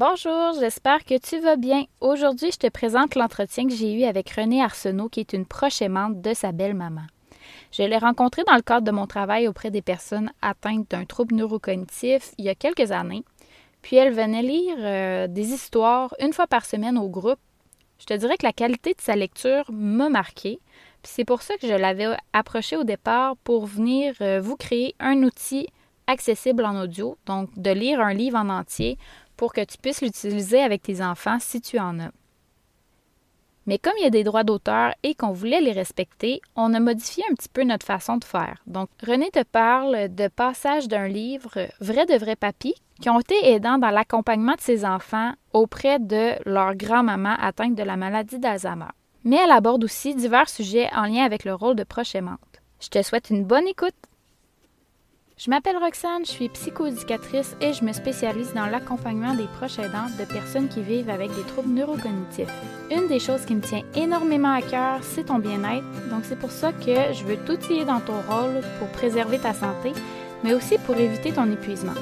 [0.00, 1.82] Bonjour, j'espère que tu vas bien.
[2.00, 5.82] Aujourd'hui, je te présente l'entretien que j'ai eu avec Renée Arsenault, qui est une proche
[5.82, 7.00] aimante de sa belle-maman.
[7.72, 11.34] Je l'ai rencontrée dans le cadre de mon travail auprès des personnes atteintes d'un trouble
[11.34, 13.24] neurocognitif il y a quelques années.
[13.82, 17.40] Puis elle venait lire euh, des histoires une fois par semaine au groupe.
[17.98, 20.60] Je te dirais que la qualité de sa lecture m'a marqué.
[21.02, 24.94] Puis c'est pour ça que je l'avais approchée au départ pour venir euh, vous créer
[25.00, 25.66] un outil
[26.06, 28.96] accessible en audio, donc de lire un livre en entier
[29.38, 32.10] pour que tu puisses l'utiliser avec tes enfants si tu en as.
[33.66, 36.80] Mais comme il y a des droits d'auteur et qu'on voulait les respecter, on a
[36.80, 38.62] modifié un petit peu notre façon de faire.
[38.66, 43.34] Donc, René te parle de passages d'un livre Vrai de vrai papy qui ont été
[43.52, 48.86] aidants dans l'accompagnement de ses enfants auprès de leur grand-maman atteinte de la maladie d'Alzheimer.
[49.24, 52.62] Mais elle aborde aussi divers sujets en lien avec le rôle de proche aimante.
[52.80, 53.94] Je te souhaite une bonne écoute.
[55.38, 60.08] Je m'appelle Roxane, je suis psychoéducatrice et je me spécialise dans l'accompagnement des proches aidants
[60.18, 62.52] de personnes qui vivent avec des troubles neurocognitifs.
[62.90, 66.50] Une des choses qui me tient énormément à cœur, c'est ton bien-être, donc c'est pour
[66.50, 69.92] ça que je veux t'outiller dans ton rôle pour préserver ta santé,
[70.42, 71.94] mais aussi pour éviter ton épuisement.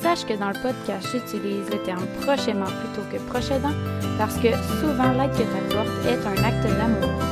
[0.00, 3.74] Sache que dans le podcast, j'utilise le terme prochainement plutôt que proche aidant
[4.18, 7.27] parce que souvent l'aide que tu apportes est un acte d'amour.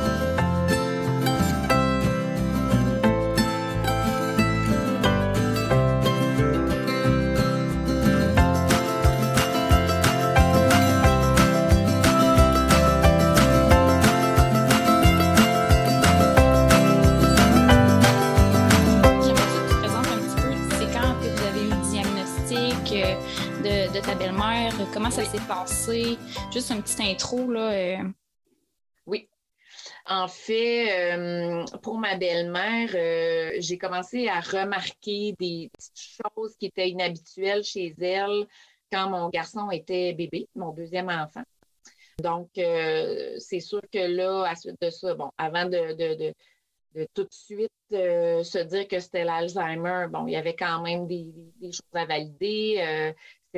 [24.93, 26.19] Comment ça s'est passé?
[26.53, 27.73] Juste une petite intro, là.
[27.73, 28.03] Euh.
[29.07, 29.29] Oui.
[30.07, 36.91] En fait, euh, pour ma belle-mère, euh, j'ai commencé à remarquer des choses qui étaient
[36.91, 38.47] inhabituelles chez elle
[38.93, 41.43] quand mon garçon était bébé, mon deuxième enfant.
[42.19, 46.33] Donc, c'est sûr que là, à suite de ça, bon, avant de,
[47.13, 51.27] tout de suite se dire que c'était l'Alzheimer, bon, il y avait quand même des,
[51.61, 53.13] des choses à valider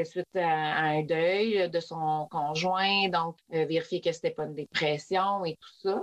[0.05, 4.55] suite à, un deuil de son conjoint, donc euh, vérifier que ce n'était pas une
[4.55, 6.03] dépression et tout ça.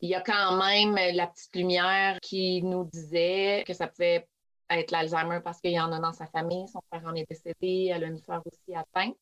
[0.00, 4.26] Il y a quand même la petite lumière qui nous disait que ça pouvait
[4.70, 6.66] être l'Alzheimer parce qu'il y en a dans sa famille.
[6.68, 9.16] Son père en est décédé, elle a une soeur aussi atteinte.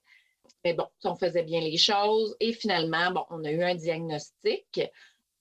[0.64, 2.36] Mais bon, on faisait bien les choses.
[2.40, 4.80] Et finalement, bon, on a eu un diagnostic.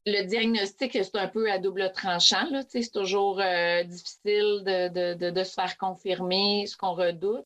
[0.06, 2.48] Le diagnostic, c'est un peu à double tranchant.
[2.69, 7.46] C'est toujours euh, difficile de, se faire confirmer ce qu'on redoute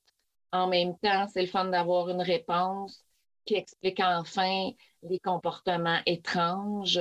[0.51, 3.05] en même temps, c'est le fun d'avoir une réponse
[3.45, 4.71] qui explique enfin
[5.03, 6.99] les comportements étranges.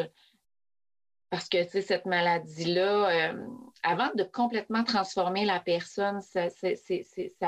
[1.31, 3.47] Parce que cette maladie-là, euh,
[3.85, 6.49] avant de complètement transformer la personne, ça,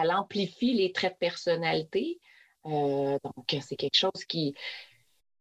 [0.05, 2.21] l'amplifie les traits de personnalité.
[2.65, 4.55] Euh, donc, c'est quelque chose qui,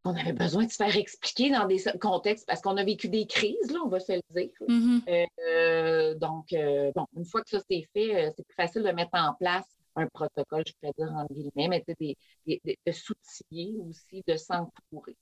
[0.05, 3.27] on avait besoin de se faire expliquer dans des contextes parce qu'on a vécu des
[3.27, 4.49] crises, là, on va se le dire.
[4.67, 5.27] Mm-hmm.
[5.47, 6.47] Euh, donc,
[6.95, 10.07] bon, une fois que ça c'est fait, c'est plus facile de mettre en place un
[10.07, 12.17] protocole, je pourrais dire en guillemets, mais des,
[12.85, 15.15] de s'outiller aussi, de s'entourer.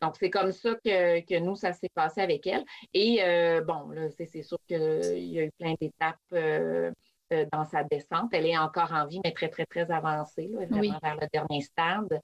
[0.00, 2.64] Donc, c'est comme ça que, nous, ça s'est passé avec elle.
[2.92, 6.90] Et euh, bon, là, c'est sûr qu'il y a eu plein d'étapes euh,
[7.32, 8.30] euh, dans sa descente.
[8.32, 12.20] Elle est encore en vie, mais très, très, très avancée, vraiment vers le dernier stade.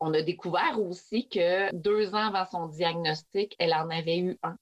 [0.00, 4.56] On a découvert aussi que deux ans avant son diagnostic, elle en avait eu un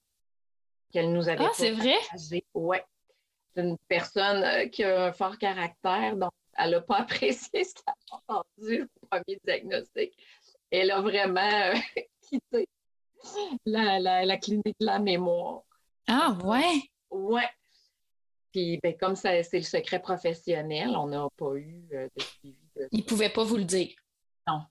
[0.91, 1.97] qu'elle nous avait Ah, c'est vrai?
[2.55, 2.77] Oui
[3.57, 7.93] une personne euh, qui a un fort caractère, donc elle n'a pas apprécié ce qu'elle
[8.11, 10.13] a entendu au premier diagnostic.
[10.71, 11.75] Elle a vraiment euh,
[12.21, 12.67] quitté
[13.65, 15.63] la, clinique de la mémoire.
[16.07, 16.83] Ah, ouais?
[17.09, 17.49] Ouais.
[18.51, 22.57] Puis, ben, comme c'est le secret professionnel, on n'a pas eu euh, de suivi.
[22.91, 23.95] Il ne pouvait pas vous le dire.
[24.47, 24.61] Non.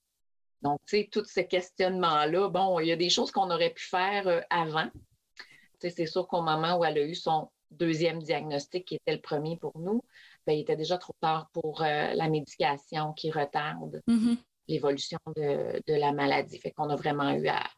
[0.63, 3.85] Donc, tu sais, tous ces questionnements-là, bon, il y a des choses qu'on aurait pu
[3.85, 4.89] faire avant.
[4.95, 5.45] Tu
[5.81, 9.21] sais, c'est sûr qu'au moment où elle a eu son deuxième diagnostic, qui était le
[9.21, 10.03] premier pour nous,
[10.47, 14.37] ben, il était déjà trop tard pour euh, la médication qui retarde mm-hmm.
[14.69, 16.59] l'évolution de, la maladie.
[16.59, 17.69] Fait qu'on a vraiment eu à,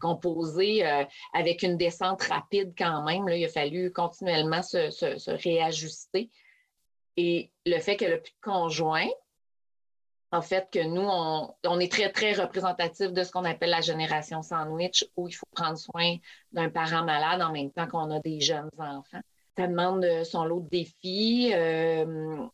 [0.00, 1.04] composer euh,
[1.34, 3.28] avec une descente rapide quand même.
[3.28, 6.30] Là, il a fallu continuellement se, réajuster.
[7.18, 9.08] Et le fait qu'elle n'a plus de conjoint,
[10.30, 13.82] en fait, que nous, on, on, est très, très représentatif de ce qu'on appelle la
[13.82, 16.16] génération sandwich, où il faut prendre soin
[16.52, 19.20] d'un parent malade en même temps qu'on a des jeunes enfants
[19.56, 21.50] ça demande euh, son lot de défis.
[21.54, 22.46] Euh,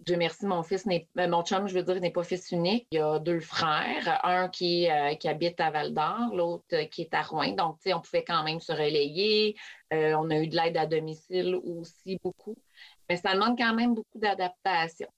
[0.00, 2.86] Dieu merci, mon fils n'est, euh, mon chum, je veux dire, n'est pas fils unique.
[2.90, 4.88] Il y a deux frères, un qui,
[5.18, 7.52] qui habite à Val d'Or, l'autre qui est à Rouen.
[7.52, 9.56] Donc, tu sais, on pouvait quand même se relayer.
[9.90, 12.56] on a eu de l'aide à domicile aussi beaucoup.
[13.08, 15.08] Mais ça demande quand même beaucoup d'adaptation.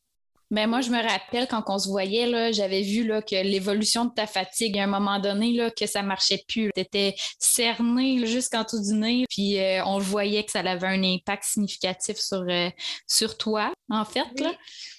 [0.50, 4.06] Mais moi, je me rappelle quand on se voyait, là, j'avais vu là, que l'évolution
[4.06, 6.70] de ta fatigue, à un moment donné, là, que ça marchait plus.
[6.75, 11.05] Tu étais cerné jusqu'en tout du nez, puis euh, on voyait que ça avait un
[11.05, 12.69] impact significatif sur, euh,
[13.06, 14.25] sur toi, en fait.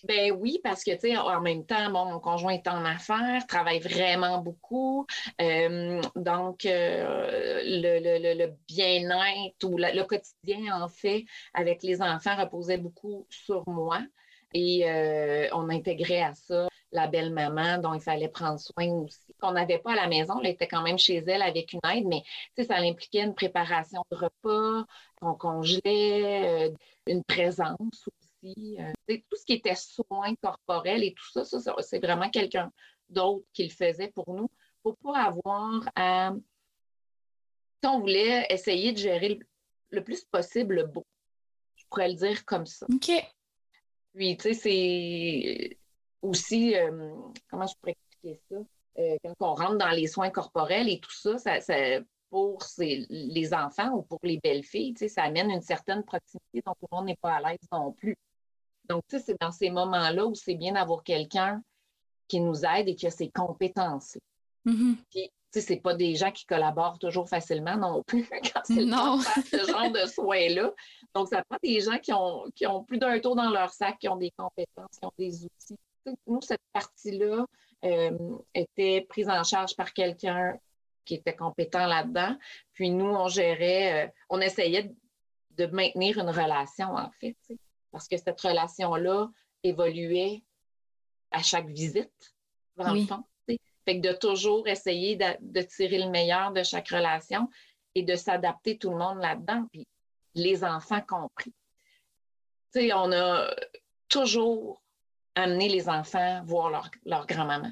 [0.06, 3.80] Ben oui, parce que, tu sais, en même temps, mon conjoint est en affaires, travaille
[3.80, 5.06] vraiment beaucoup.
[5.42, 13.27] Euh, donc, le, le, bien-être ou le quotidien, en fait, avec les enfants reposait beaucoup
[13.30, 14.00] sur moi.
[14.53, 19.33] Et euh, on intégrait à ça la belle-maman dont il fallait prendre soin aussi.
[19.39, 22.06] Qu'on n'avait pas à la maison, elle était quand même chez elle avec une aide,
[22.06, 22.24] mais
[22.63, 24.86] ça impliquait une préparation de repas,
[25.21, 26.74] on congelait, euh,
[27.07, 28.07] une présence
[28.44, 28.77] aussi.
[28.80, 32.71] Euh, tout ce qui était soins corporels et tout ça, ça, c'est vraiment quelqu'un
[33.09, 34.50] d'autre qui le faisait pour nous.
[34.83, 36.33] Pour pas avoir à.
[37.86, 39.39] on voulait essayer de gérer le,
[39.92, 41.06] le plus possible le beau.
[41.75, 42.88] Je pourrais le dire comme ça.
[42.92, 43.12] OK.
[44.13, 45.77] Puis, tu sais, c'est
[46.21, 47.13] aussi, euh,
[47.49, 48.57] comment je pourrais expliquer ça?
[48.99, 51.59] Euh, quand on rentre dans les soins corporels et tout ça, ça,
[52.29, 56.61] pour les enfants ou pour les belles filles, tu sais, ça amène une certaine proximité
[56.65, 58.17] dont tout le monde n'est pas à l'aise non plus.
[58.89, 61.61] Donc, tu sais, c'est dans ces moments-là où c'est bien d'avoir quelqu'un
[62.27, 64.17] qui nous aide et qui a ses compétences.
[64.65, 64.93] Mm
[65.59, 69.92] sais, c'est pas des gens qui collaborent toujours facilement non plus quand c'est ce genre
[69.92, 70.71] de soins-là.
[71.13, 73.98] Donc, ça prend des gens qui ont, qui ont plus d'un tour dans leur sac,
[74.00, 75.77] qui ont des compétences, qui ont des outils.
[76.27, 77.45] nous, cette partie-là
[77.83, 80.57] euh, était prise en charge par quelqu'un
[81.03, 82.38] qui était compétent là-dedans.
[82.74, 84.94] Puis nous, on gérait, euh, on essayait
[85.57, 87.36] de maintenir une relation, en fait,
[87.92, 89.30] parce que cette relation-là
[89.63, 90.44] évoluait
[91.31, 92.36] à chaque visite,
[92.77, 93.24] dans le fond.
[93.85, 97.49] Fait que de toujours essayer de, tirer le meilleur de chaque relation
[97.95, 99.87] et de s'adapter tout le monde là-dedans, puis
[100.35, 101.53] les enfants compris.
[102.73, 103.53] Tu sais, on a
[104.07, 104.81] toujours
[105.35, 106.69] amené les enfants voir
[107.05, 107.71] leur, grand-maman.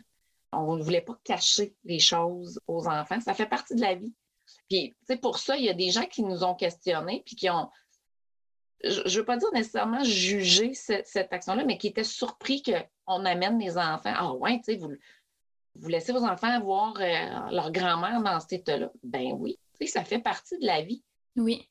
[0.52, 3.20] On ne voulait pas cacher les choses aux enfants.
[3.22, 4.14] Ça fait partie de la vie.
[4.68, 7.36] Puis, tu sais, pour ça, il y a des gens qui nous ont questionnés, puis
[7.36, 7.70] qui ont,
[8.84, 13.60] je ne veux pas dire nécessairement juger cette action-là, mais qui étaient surpris qu'on amène
[13.60, 14.14] les enfants.
[14.16, 14.92] Ah ouais, tu sais, vous,
[15.76, 18.92] vous laissez vos enfants voir euh, leur grand-mère dans cet état-là?
[19.04, 21.04] Ben oui, ça fait partie de la vie.
[21.36, 21.70] Oui.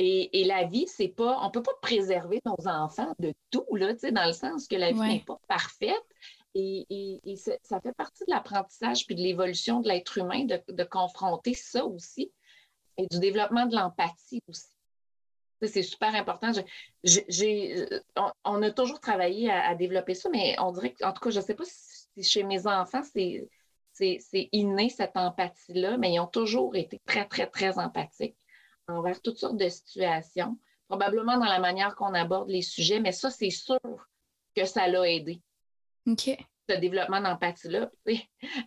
[0.00, 4.26] Et, la vie, c'est pas, on peut pas préserver nos enfants de tout, là, dans
[4.26, 6.04] le sens que la vie n'est pas parfaite.
[6.54, 6.86] Et,
[7.62, 12.32] ça fait partie de l'apprentissage puis de l'évolution de l'être humain de, confronter ça aussi
[12.96, 14.68] et du développement de l'empathie aussi.
[15.62, 16.52] C'est super important.
[18.44, 21.30] on, a toujours travaillé à, à, développer ça, mais on dirait que, en tout cas,
[21.30, 23.48] je ne sais pas si chez mes enfants, c'est,
[23.92, 28.36] c'est, inné, cette empathie-là, mais ils ont toujours été très, très, très empathiques
[28.86, 33.30] envers toutes sortes de situations, probablement dans la manière qu'on aborde les sujets, mais ça,
[33.30, 33.78] c'est sûr
[34.54, 35.40] que ça l'a aidé.
[36.06, 36.36] OK.
[36.68, 37.90] Ce développement d'empathie-là,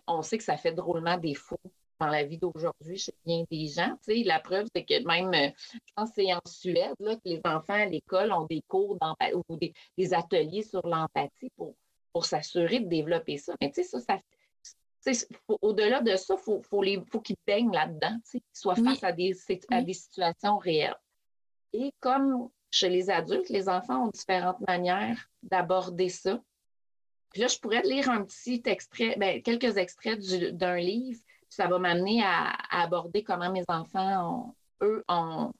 [0.06, 1.60] on sait que ça fait drôlement défaut
[2.00, 3.96] dans la vie d'aujourd'hui chez bien des gens.
[4.08, 7.40] la preuve, c'est que même, euh, je pense que c'est en Suède là, que les
[7.44, 8.98] enfants à l'école ont des cours
[9.48, 11.76] ou des ateliers sur l'empathie pour
[12.12, 13.54] pour s'assurer de développer ça.
[13.60, 14.18] Mais tu sais, ça, ça
[15.60, 19.36] au-delà de ça, il faut, faut, faut qu'ils baignent là-dedans, qu'ils soient face à des,
[19.70, 20.96] à des situations réelles.
[21.72, 26.40] Et comme chez les adultes, les enfants ont différentes manières d'aborder ça.
[27.30, 30.20] Puis là, je pourrais lire un petit extrait, ben, quelques extraits
[30.54, 35.52] d'un livre, ça va m'amener à, aborder comment mes enfants, eux, ont,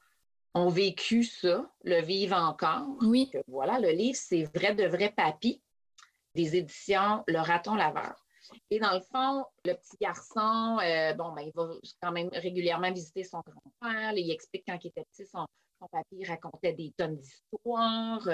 [0.54, 2.86] ont, vécu ça, le vivent encore.
[3.00, 3.30] Oui.
[3.48, 5.60] voilà, le livre, c'est Vrai de vrai papy
[6.34, 8.16] des éditions Le Raton Laveur.
[8.70, 11.68] Et dans le fond, le petit garçon, euh, bon, ben, il va
[12.02, 14.12] quand même régulièrement visiter son grand-père.
[14.16, 15.46] Il explique quand il était petit, son,
[15.90, 18.28] papy racontait des tonnes d'histoires.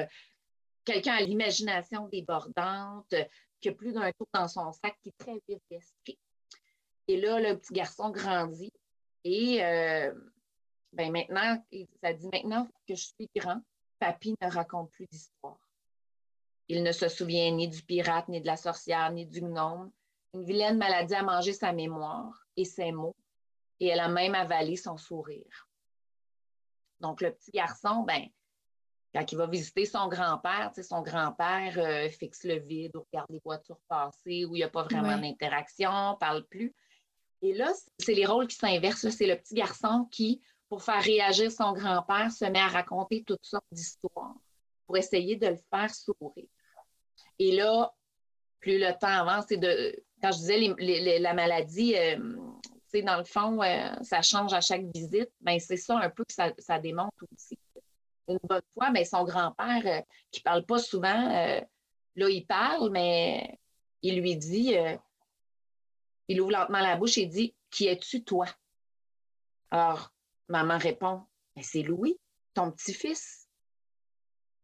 [0.85, 3.15] Quelqu'un à l'imagination débordante,
[3.61, 6.19] qui a plus d'un tour dans son sac, qui est très vif d'esprit.
[7.09, 8.73] Et là, le petit garçon grandit.
[9.25, 10.13] Et euh,
[10.93, 11.63] ben maintenant,
[12.03, 13.61] ça dit maintenant que je suis grand,
[13.99, 15.59] papy ne raconte plus d'histoires.
[16.69, 19.91] Il ne se souvient ni du pirate, ni de la sorcière, ni du gnome.
[20.35, 23.17] Une vilaine maladie a mangé sa mémoire et ses mots,
[23.81, 25.69] et elle a même avalé son sourire.
[27.01, 28.27] Donc, le petit garçon, ben,
[29.15, 33.41] quand il va visiter son grand-père, son grand-père euh, fixe le vide ou regarde les
[33.43, 36.75] voitures passer, où il n'y a pas vraiment d'interaction, parle plus.
[37.41, 39.09] Et là, c'est les rôles qui s'inversent.
[39.09, 43.45] C'est le petit garçon qui, pour faire réagir son grand-père, se met à raconter toutes
[43.45, 44.35] sortes d'histoires
[44.87, 46.49] pour essayer de le faire sourire.
[47.39, 47.93] Et là,
[48.61, 50.05] plus le temps avance, de.
[50.21, 52.17] Quand je disais la maladie, euh,
[53.05, 56.33] dans le fond, euh, ça change à chaque visite, ben, c'est ça un peu que
[56.33, 57.57] ça, démontre aussi.
[58.27, 60.01] Une bonne fois, ben, son grand-père, euh,
[60.33, 61.63] qui ne parle pas souvent,
[62.19, 63.61] Là, il parle, mais
[64.03, 64.97] il lui dit, euh,
[66.27, 68.47] il ouvre lentement la bouche et dit, Qui es-tu, toi?
[69.71, 70.13] Alors,
[70.49, 71.23] maman répond,
[71.55, 72.19] ben, C'est Louis,
[72.55, 73.49] ton petit-fils.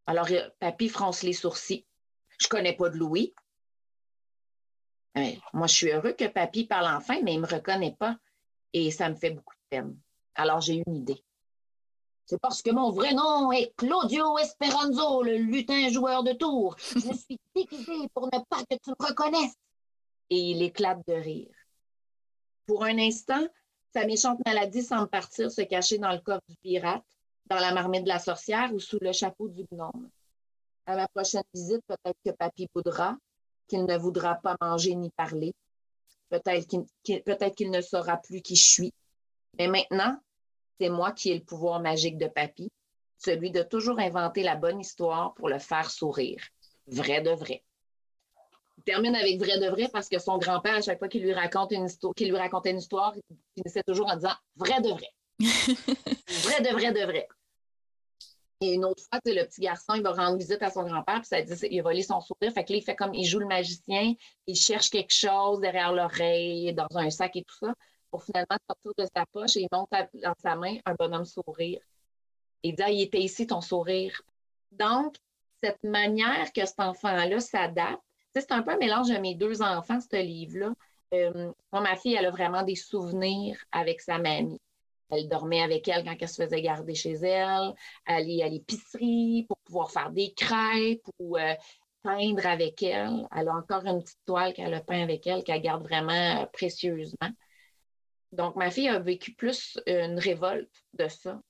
[0.07, 1.87] Alors, euh, papy fronce les sourcils.
[2.39, 3.35] Je connais pas de Louis.
[5.53, 8.17] moi, je suis heureux que papy parle enfin, mais il me reconnaît pas.
[8.73, 9.97] Et ça me fait beaucoup de peine.
[10.35, 11.23] Alors, j'ai une idée.
[12.27, 16.77] C'est parce que mon vrai nom est Claudio Esperanzo, le lutin joueur de tour.
[16.79, 19.57] Je suis déguisé pour ne pas que tu me reconnaisses.
[20.31, 21.55] Et il éclate de rire.
[22.67, 23.47] Pour un instant,
[23.93, 27.05] sa méchante maladie semble partir se cacher dans le corps du pirate,
[27.47, 30.09] dans la marmite de la sorcière ou sous le chapeau du gnome.
[30.87, 33.17] À ma prochaine visite, peut-être que papy voudra,
[33.69, 35.55] qu'il ne voudra pas manger ni parler.
[36.29, 36.67] Peut-être
[37.03, 38.93] qu'il peut ne saura plus qui je suis.
[39.59, 40.17] Mais maintenant,
[40.81, 42.71] c'est moi qui ai le pouvoir magique de papy,
[43.19, 46.43] celui de toujours inventer la bonne histoire pour le faire sourire.
[46.87, 47.63] Vrai de vrai.
[48.79, 51.33] Il termine avec vrai de vrai parce que son grand-père, à chaque fois qu'il lui
[51.33, 54.89] raconte une histoire, qu'il lui racontait une histoire, il finissait toujours en disant vrai de
[54.89, 55.09] vrai.
[55.41, 57.29] vrai de vrai de vrai.
[58.65, 61.27] Et une autre fois, le petit garçon, il va rendre visite à son grand-père, puis
[61.27, 62.51] ça dit, il va lire son sourire.
[62.53, 64.15] Fait que là, il fait comme, il joue le magicien,
[64.47, 67.75] il cherche quelque chose derrière l'oreille, dans un sac et tout ça
[68.11, 71.81] pour finalement sortir de sa poche et il monte dans sa main un bonhomme sourire.
[72.63, 74.23] Et il dit ah, Il était ici ton sourire.
[74.71, 75.17] Donc,
[75.61, 78.01] cette manière que cet enfant-là s'adapte,
[78.33, 80.73] c'est un peu un mélange de mes deux enfants, ce livre-là.
[81.13, 84.61] Euh, ma fille, elle a vraiment des souvenirs avec sa mamie.
[85.15, 87.75] Elle dormait avec elle quand elle se faisait garder chez elle,
[88.07, 91.55] aller à l'épicerie pour pouvoir faire des crêpes ou euh,
[92.03, 93.27] peindre avec elle.
[93.35, 96.47] Elle a encore une petite toile qu'elle a peint avec elle, qu'elle garde vraiment euh,
[96.47, 97.31] précieusement.
[98.33, 101.41] Donc, ma fille a vécu plus une révolte de ça,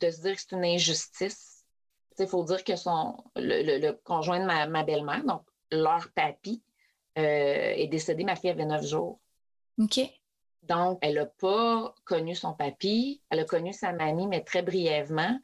[0.00, 1.64] de se dire que c'est une injustice.
[2.18, 6.62] Il faut dire que son, le, conjoint de ma, belle-mère, donc leur papy,
[7.18, 7.22] euh,
[7.76, 8.24] est décédé.
[8.24, 9.20] Ma fille avait neuf jours.
[9.78, 10.00] OK.
[10.62, 13.20] Donc, elle n'a pas connu son papy.
[13.30, 15.38] Elle a connu sa mamie, mais très brièvement.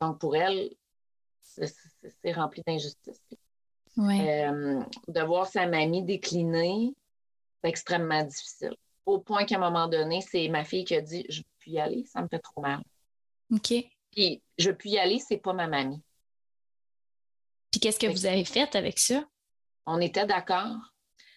[0.00, 0.70] Donc, pour elle,
[1.42, 3.20] c'est rempli d'injustice.
[3.96, 4.46] Ouais.
[4.48, 6.94] Euh, de voir sa mamie décliner,
[7.62, 11.24] c'est extrêmement difficile au point qu'à un moment donné, c'est ma fille qui a dit
[11.28, 12.82] Je ne peux plus y aller, ça me fait trop mal.
[13.52, 13.74] OK.
[14.10, 16.02] Puis je peux y aller, c'est pas ma mamie.
[17.70, 19.24] Puis qu'est-ce que vous avez fait avec ça?
[19.86, 20.93] On était d'accord.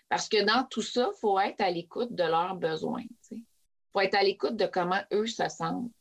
[0.10, 3.04] Parce que dans tout ça, il faut être à l'écoute de leurs besoins.
[3.32, 3.44] Il
[3.92, 5.92] faut être à l'écoute de comment eux se sentent.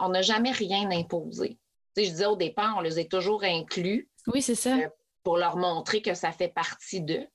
[0.00, 1.58] on n'a jamais rien imposé.
[1.96, 4.08] je disais au départ, on les a toujours inclus.
[4.28, 4.76] Oui, c'est ça.
[4.76, 4.88] Euh,
[5.22, 7.26] pour leur montrer que ça fait partie d'eux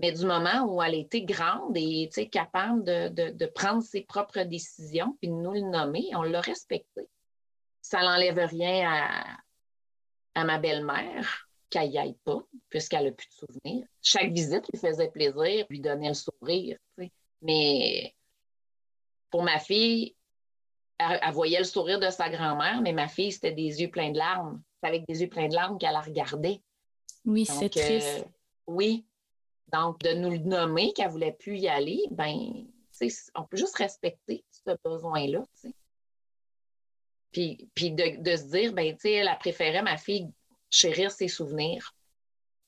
[0.00, 5.28] mais du moment où elle était grande et capable de, prendre ses propres décisions, puis
[5.28, 7.08] de nous le nommer, on l'a respecté.
[7.82, 8.90] Ça n'enlève rien
[10.34, 13.86] à, ma belle-mère, qu'elle n'y aille pas, puisqu'elle n'a plus de souvenirs.
[14.02, 16.76] Chaque visite lui faisait plaisir, lui donnait le sourire.
[17.42, 18.14] Mais
[19.30, 20.14] pour ma fille,
[20.98, 24.18] elle, voyait le sourire de sa grand-mère, mais ma fille, c'était des yeux pleins de
[24.18, 24.60] larmes.
[24.82, 26.60] C'est avec des yeux pleins de larmes qu'elle la regardait.
[27.24, 28.18] Oui, c'est triste.
[28.18, 28.24] Euh,
[28.66, 29.06] oui,
[29.72, 32.66] donc, de nous le nommer qu'elle ne voulait plus y aller, ben,
[33.34, 35.44] on peut juste respecter ce besoin-là.
[37.32, 40.28] Puis, puis de, se dire, ben, elle a préféré ma fille
[40.70, 41.94] chérir ses souvenirs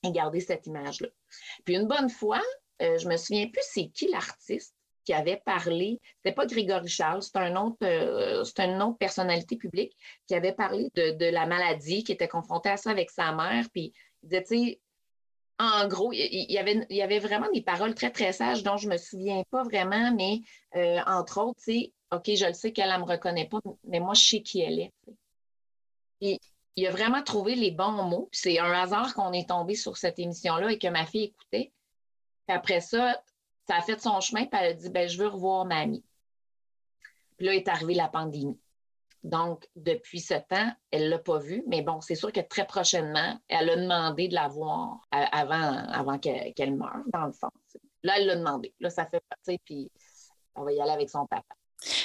[0.04, 1.08] et garder cette image-là.
[1.64, 2.42] Puis une bonne fois,
[2.82, 7.22] euh, je me souviens plus c'est qui l'artiste qui avait parlé, c'était pas Grégory Charles,
[7.22, 12.04] c'est un autre, euh, c'est une autre personnalité publique qui avait parlé de, la maladie,
[12.04, 13.92] qui était confrontée à ça avec sa mère, puis
[14.22, 14.80] il disait, tu sais,
[15.58, 19.42] en gros, il y, avait, vraiment des paroles très, très sages dont je me souviens
[19.50, 20.40] pas vraiment, mais
[20.76, 24.14] euh, entre autres, c'est OK, je le sais qu'elle ne me reconnaît pas, mais moi,
[24.14, 24.92] je sais qui elle est.
[26.20, 26.38] Et
[26.76, 28.28] il a vraiment trouvé les bons mots.
[28.32, 31.72] C'est un hasard qu'on est tombé sur cette émission-là et que ma fille écoutait.
[32.46, 33.20] Puis après ça,
[33.68, 36.04] ça a fait son chemin, puis elle a dit ben, Je veux revoir mamie.
[37.36, 38.58] Puis là est arrivée la pandémie.
[39.22, 42.66] Donc, depuis ce temps, elle ne l'a pas vue, mais bon, c'est sûr que très
[42.66, 47.50] prochainement, elle a demandé de la voir avant, avant qu'elle meure, dans le fond.
[48.02, 48.74] Là, elle l'a demandé.
[48.80, 49.92] Là, ça fait partie, puis
[50.56, 51.54] on va y aller avec son papa.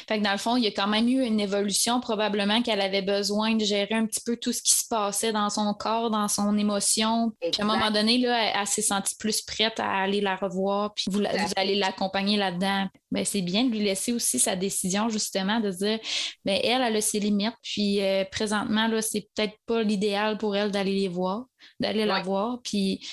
[0.08, 2.82] Fait que dans le fond, il y a quand même eu une évolution, probablement qu'elle
[2.82, 6.10] avait besoin de gérer un petit peu tout ce qui se passait dans son corps,
[6.10, 7.32] dans son émotion.
[7.42, 10.94] Puis à un moment donné, là, elle, s'est sentie plus prête à aller la revoir,
[10.94, 11.22] puis vous,
[11.56, 12.88] allez l'accompagner là-dedans.
[13.12, 16.00] Mais ben, c'est bien de lui laisser aussi sa décision, justement, de dire,
[16.44, 20.56] bien, elle, elle a ses limites, puis euh, présentement, là, c'est peut-être pas l'idéal pour
[20.56, 21.46] elle d'aller les voir,
[21.80, 23.08] d'aller la voir, puis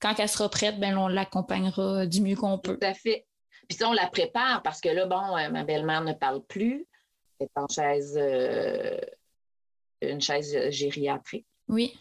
[0.00, 2.78] quand elle sera prête, ben, on l'accompagnera du mieux qu'on peut.
[2.78, 3.26] Tout à fait.
[3.68, 6.86] Puis ça, on la prépare parce que là, bon, euh, ma belle-mère ne parle plus.
[7.40, 8.98] Elle est en chaise, euh,
[10.00, 11.46] une chaise gériatrique.
[11.68, 11.98] Oui.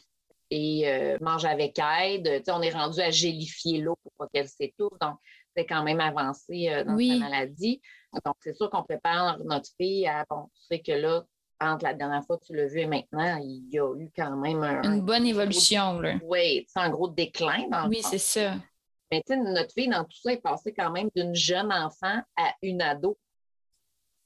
[0.52, 2.44] et euh, mange avec aide.
[2.50, 5.00] on est rendu à gélifier l'eau pour pas qu'elle s'étouffe.
[5.00, 5.16] Donc,
[5.56, 7.82] c'est quand même avancé euh, dans sa maladie.
[8.26, 11.24] Donc, c'est sûr qu'on prépare notre fille à, bon, tu sais que là,
[11.62, 14.36] entre la dernière fois que tu l'as vu et maintenant, il y a eu quand
[14.36, 16.00] même un, une bonne évolution.
[16.00, 16.16] là.
[16.24, 17.68] Oui, c'est un gros déclin.
[17.70, 18.56] Dans oui, c'est ça.
[19.14, 22.20] Mais tu sais, notre fille, dans tout ça, est passée quand même d'une jeune enfant
[22.36, 23.16] à une ado.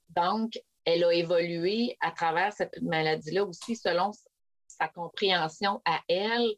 [0.08, 4.12] Donc, elle a évolué à travers cette maladie-là aussi selon
[4.66, 6.54] sa compréhension à elle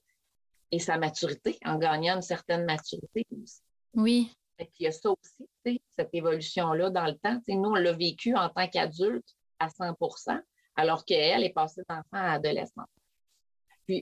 [0.70, 3.62] et sa maturité, en gagnant une certaine maturité aussi.
[3.94, 4.32] Oui.
[4.60, 7.40] il y a ça aussi, cette évolution-là dans le temps.
[7.49, 10.40] nous, on l'a vécu en tant qu'adulte à 100%
[10.76, 12.84] alors qu'elle est passée d'enfant à adolescent.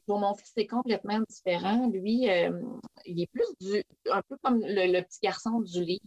[0.06, 1.88] Pour mon fils, c'est complètement différent.
[1.88, 2.60] Lui, euh,
[3.04, 6.02] il est plus du, un peu comme le, petit garçon du livre,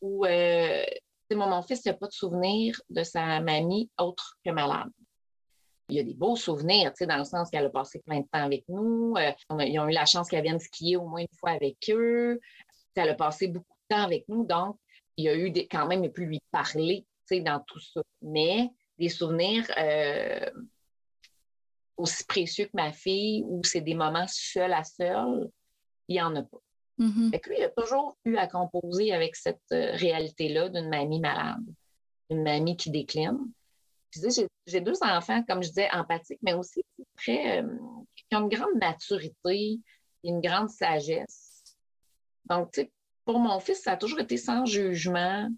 [0.00, 0.84] où euh,
[1.30, 4.90] mon, fils n'a pas de souvenir de sa mamie autre que malade.
[5.88, 8.44] Il y a des beaux souvenirs, dans le sens qu'elle a passé plein de temps
[8.44, 9.14] avec nous.
[9.16, 12.40] Euh, ils ont eu la chance qu'elle vienne skier au moins une fois avec eux.
[12.94, 14.44] Elle a passé beaucoup de temps avec nous.
[14.44, 14.78] Donc,
[15.16, 18.02] il y a eu des, quand même, il a pu lui parler dans tout ça.
[18.22, 19.66] Mais des souvenirs
[21.96, 25.48] aussi précieux que ma fille, où c'est des moments seul à seul,
[26.08, 26.58] il n'y en a pas.
[26.98, 27.48] Mm-hmm.
[27.48, 31.64] lui, il a toujours eu à composer avec cette euh, réalité-là d'une mamie malade,
[32.30, 33.38] d'une mamie qui décline.
[34.66, 36.84] J'ai deux enfants, comme je disais, empathiques, mais aussi
[37.16, 37.76] très, euh,
[38.14, 39.80] qui ont une grande maturité,
[40.22, 41.64] une grande sagesse.
[42.48, 42.88] Donc,
[43.24, 45.48] pour mon fils, ça a toujours été sans jugement.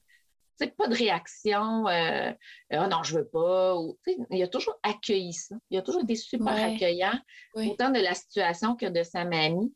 [0.59, 2.33] C'est pas de réaction, euh,
[2.71, 3.77] ah non, je veux pas.
[4.31, 5.55] il a toujours accueilli ça.
[5.71, 7.19] Il a toujours été super accueillant,
[7.55, 9.75] autant de la situation que de sa mamie.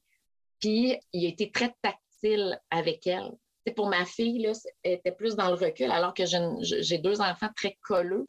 [0.59, 3.31] Puis il a été très tactile avec elle.
[3.77, 7.51] pour ma fille, là, elle était plus dans le recul, alors que j'ai deux enfants
[7.55, 8.27] très colleux.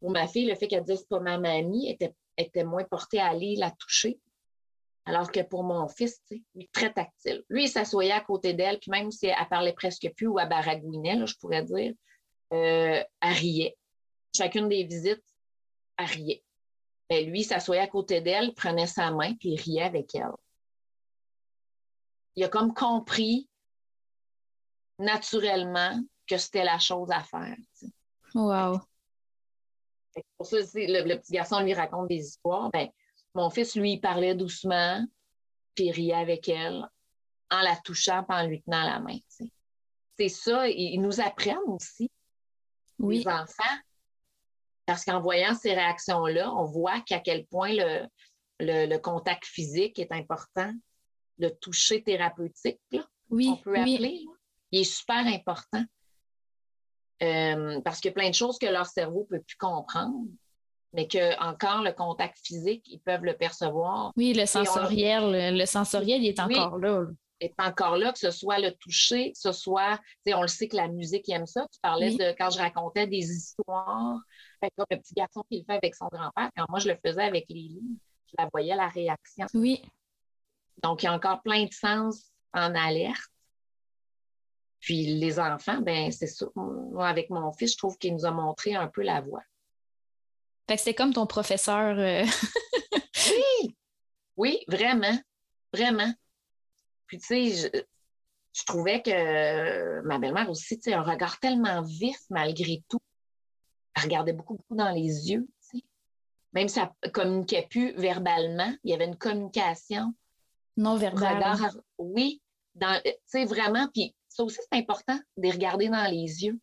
[0.00, 3.28] Pour ma fille, le fait qu'elle dise pas ma mamie était, était moins portée à
[3.28, 4.18] aller la toucher.
[5.06, 7.42] Alors que pour mon fils, il est très tactile.
[7.48, 10.48] Lui, il s'assoyait à côté d'elle, puis même si elle parlait presque plus ou elle
[10.48, 11.94] baragouinait, je pourrais dire,
[12.52, 13.76] euh, elle riait.
[14.36, 15.24] Chacune des visites,
[15.96, 16.44] elle riait.
[17.08, 20.30] Ben, lui, il s'assoyait à côté d'elle, prenait sa main, puis il riait avec elle
[22.36, 23.48] il a comme compris
[24.98, 27.56] naturellement que c'était la chose à faire.
[28.34, 28.80] Wow.
[30.36, 32.70] Pour ça, le, petit garçon lui raconte des histoires.
[32.70, 32.88] Ben,
[33.34, 35.04] mon fils, lui, il parlait doucement,
[35.74, 36.84] puis il riait avec elle
[37.50, 39.18] en la touchant et en lui tenant la main.
[40.16, 42.10] C'est ça, ils nous apprennent aussi,
[42.98, 43.78] les enfants,
[44.84, 47.72] parce qu'en voyant ces réactions-là, on voit qu'à quel point
[48.58, 50.72] le, contact physique est important
[51.38, 52.80] le toucher thérapeutique,
[53.30, 54.26] oui, on peut appeler,
[54.70, 55.82] il est super important.
[57.22, 60.26] Euh, parce qu'il y a plein de choses que leur cerveau ne peut plus comprendre,
[60.92, 64.12] mais que encore le contact physique, ils peuvent le percevoir.
[64.16, 67.06] Oui, le sensoriel, le sensoriel, il est encore là.
[67.40, 70.68] Il est encore là, que ce soit le toucher, que ce soit, on le sait
[70.68, 71.66] que la musique aime ça.
[71.72, 74.18] Tu parlais de quand je racontais des histoires,
[74.60, 77.22] comme le petit garçon qui le fait avec son grand-père, quand moi je le faisais
[77.22, 79.46] avec les livres, je la voyais la réaction.
[79.54, 79.82] Oui.
[80.82, 83.16] Donc, il y a encore plein de sens en alerte.
[84.80, 86.46] Puis les enfants, ben c'est ça.
[86.54, 89.42] Moi, avec mon fils, je trouve qu'il nous a montré un peu la voie.
[90.70, 91.98] Fait que c'est comme ton professeur.
[91.98, 92.24] Euh.
[93.26, 93.76] oui,
[94.36, 95.18] oui, vraiment,
[95.72, 96.14] vraiment.
[97.08, 97.72] Puis tu sais,
[98.52, 103.00] je, trouvais que ma belle-mère aussi, tu sais, un regard tellement vif malgré tout.
[103.96, 105.84] Elle regardait beaucoup, beaucoup dans les yeux, tu sais.
[106.52, 110.14] Même si elle ne communiquait plus verbalement, il y avait une communication
[110.76, 111.58] non verbal.
[111.98, 112.40] oui,
[112.80, 116.60] tu vraiment, puis ça aussi, c'est important de les regarder dans les yeux.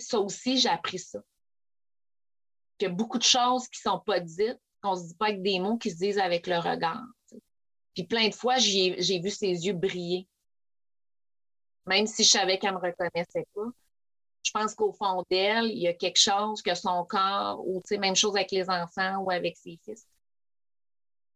[0.00, 1.20] ça aussi, j'ai appris ça.
[2.88, 5.58] Beaucoup de choses qui ne sont pas dites, qu'on ne se dit pas avec des
[5.58, 7.04] mots, qui se disent avec le regard.
[7.94, 10.26] Puis plein de fois, j'ai vu ses yeux briller.
[11.86, 13.68] Même si je savais qu'elle ne me reconnaissait pas.
[14.42, 18.16] Je pense qu'au fond d'elle, il y a quelque chose que son corps, ou même
[18.16, 20.06] chose avec les enfants ou avec ses fils,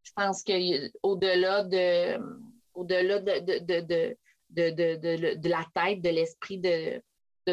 [0.02, 2.18] je pense qu'au-delà de,
[2.74, 3.59] au-delà de,
[4.50, 7.02] de, de, la tête, de l'esprit, de,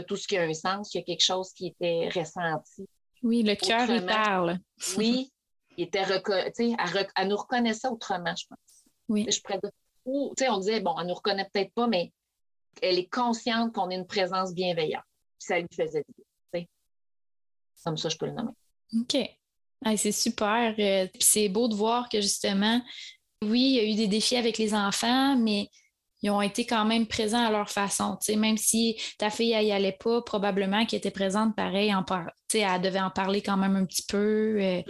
[0.07, 2.87] tout ce qui a un sens, il y a quelque chose qui était ressenti.
[3.23, 4.57] Oui, le cœur, il parle.
[4.97, 5.31] oui,
[5.77, 8.85] il était elle, elle, nous reconnaissait autrement, je pense.
[9.07, 9.27] Oui.
[9.29, 9.39] Je
[10.05, 12.11] Ou, on disait, bon, elle nous reconnaît peut-être pas, mais
[12.81, 15.03] elle est consciente qu'on est une présence bienveillante.
[15.37, 16.65] ça lui faisait dire.
[17.83, 18.51] Comme ça, je peux le nommer.
[18.99, 19.17] OK
[19.97, 20.75] c'est super.
[20.77, 22.81] Euh, c'est beau de voir que justement,
[23.43, 25.69] oui, il y a eu des défis avec les enfants, mais
[26.21, 28.17] ils ont été quand même présents à leur façon.
[28.37, 32.31] même si ta fille n'y allait pas, probablement qu'elle était présente pareil, en par...
[32.53, 34.81] elle devait en parler quand même un petit peu, euh,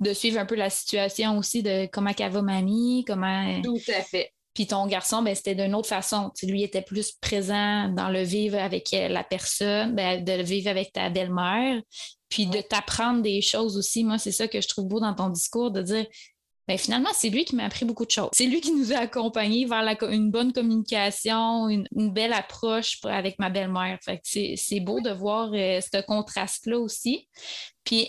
[0.00, 3.62] de suivre un peu la situation aussi de comment elle va mamie, comment.
[3.62, 4.32] Tout à fait.
[4.54, 6.32] Puis ton garçon, ben, c'était d'une autre façon.
[6.42, 10.92] lui était plus présent dans le vivre avec euh, la personne, ben, de vivre avec
[10.92, 11.80] ta belle-mère,
[12.28, 14.02] puis de t'apprendre des choses aussi.
[14.02, 16.06] Moi, c'est ça que je trouve beau dans ton discours, de dire
[16.70, 18.28] ben, finalement, c'est lui qui m'a appris beaucoup de choses.
[18.32, 23.50] C'est lui qui nous a accompagnés vers une bonne communication, une, belle approche avec ma
[23.50, 23.98] belle-mère.
[24.22, 27.28] c'est beau de voir euh, ce contraste-là aussi.
[27.82, 28.08] Puis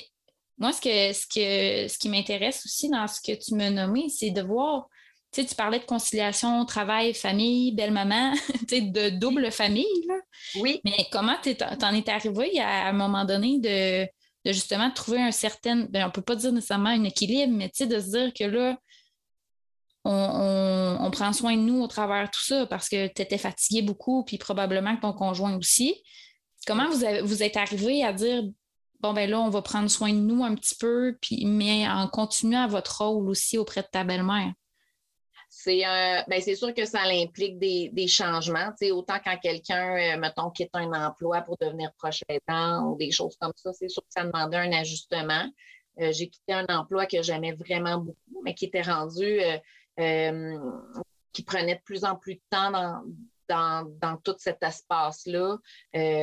[0.60, 4.10] moi, ce, que, ce, que, ce qui m'intéresse aussi dans ce que tu m'as nommé,
[4.10, 4.88] c'est de voir,
[5.32, 8.34] tu sais, tu parlais de conciliation, travail, famille, belle-maman,
[8.70, 10.06] tu sais, de double famille.
[10.08, 10.20] Là.
[10.58, 10.82] Oui.
[10.86, 14.08] Mais comment tu en es arrivé à, à un moment donné de
[14.46, 17.68] de justement trouver un certain, ben, on ne peut pas dire nécessairement un équilibre, mais
[17.70, 18.78] de se dire que là,
[20.04, 23.82] on, prend soin de nous au travers de tout ça parce que tu étais fatigué
[23.82, 26.02] beaucoup, puis probablement que ton conjoint aussi.
[26.66, 28.44] Comment vous, vous êtes arrivé à dire
[29.02, 32.08] bon ben là, on va prendre soin de nous un petit peu, puis mais en
[32.08, 34.54] continuant votre rôle aussi auprès de ta belle-mère?
[35.54, 35.82] C'est
[36.30, 38.74] ben c'est sûr que ça implique des, des changements.
[38.92, 43.36] Autant quand quelqu'un, euh, mettons, quitte un emploi pour devenir proche aidant ou des choses
[43.36, 45.46] comme ça, c'est sûr que ça demandait un ajustement.
[46.00, 49.42] Euh, j'ai quitté un emploi que j'aimais vraiment beaucoup, mais qui était rendu,
[50.00, 50.58] euh,
[51.34, 53.04] qui prenait de plus en plus de temps dans,
[53.50, 55.58] dans, dans tout cet espace-là,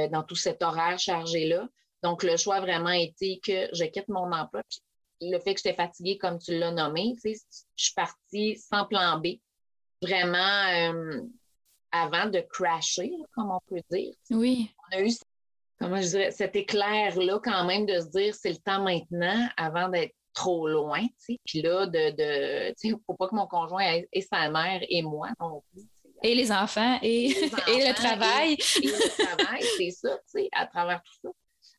[0.09, 1.69] dans tout cet horaire chargé-là.
[2.03, 4.62] Donc, le choix a vraiment été que je quitte mon emploi
[5.21, 7.33] le fait que j'étais fatiguée, comme tu l'as nommé, je
[7.77, 9.39] suis partie sans plan B,
[10.03, 11.21] vraiment euh,
[11.93, 14.15] avant de crasher, comme on peut dire.
[14.31, 14.71] Oui.
[14.91, 15.11] On a eu
[15.81, 19.89] comment je dirais, cet éclair-là quand même de se dire c'est le temps maintenant avant
[19.89, 21.05] d'être trop loin.
[21.45, 25.03] Puis là, de, de il ne faut pas que mon conjoint et sa mère et
[25.03, 25.83] moi non plus.
[26.23, 28.55] Et les enfants et, le travail.
[28.55, 30.19] Et, le travail, c'est ça,
[30.53, 31.29] à travers tout ça.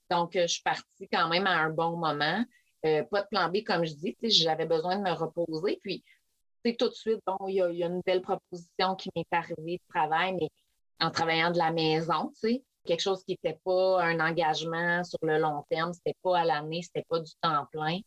[0.10, 2.44] Donc, euh, je suis partie quand même à un bon moment.
[2.86, 4.16] Euh, pas de plan B, comme je dis.
[4.24, 5.80] J'avais besoin de me reposer.
[5.84, 6.04] Puis,
[6.78, 10.36] tout de suite, bon, il y, a une belle proposition qui m'est arrivée de travail,
[10.40, 10.50] mais
[11.00, 12.32] en travaillant de la maison,
[12.86, 16.82] quelque chose qui n'était pas un engagement sur le long terme, c'était pas à l'année,
[16.82, 18.00] c'était pas du temps plein.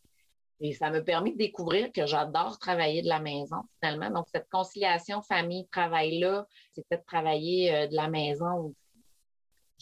[0.59, 4.09] Et ça m'a permis de découvrir que j'adore travailler de la maison, finalement.
[4.11, 8.73] Donc, cette conciliation famille-travail-là, c'était de travailler euh, de la maison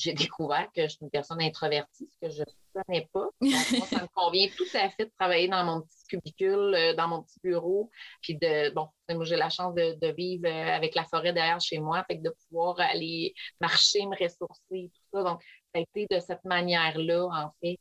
[0.01, 3.27] j'ai découvert que je suis une personne introvertie, ce que je ne connais pas.
[3.41, 6.93] Donc, moi, ça me convient tout à fait de travailler dans mon petit cubicule, euh,
[6.93, 7.89] dans mon petit bureau.
[8.21, 11.79] Puis de, bon, moi, j'ai la chance de, vivre euh, avec la forêt derrière chez
[11.79, 15.23] moi, fait que de pouvoir aller marcher, me ressourcer, tout ça.
[15.23, 15.41] Donc,
[15.73, 17.77] ça a été de cette manière-là, en fait.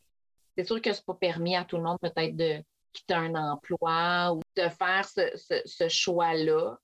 [0.56, 3.34] C'est sûr que ce n'est pas permis à tout le monde, peut-être, de quitter un
[3.34, 6.76] emploi ou de faire ce choix-là.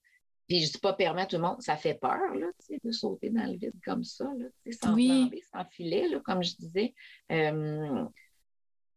[0.46, 2.46] Puis je dis pas permettre à tout le monde, ça fait peur là,
[2.84, 5.42] de sauter dans le vide comme ça, là, sans oui.
[5.52, 6.94] sans filet, là, comme je disais.
[7.32, 8.04] Euh,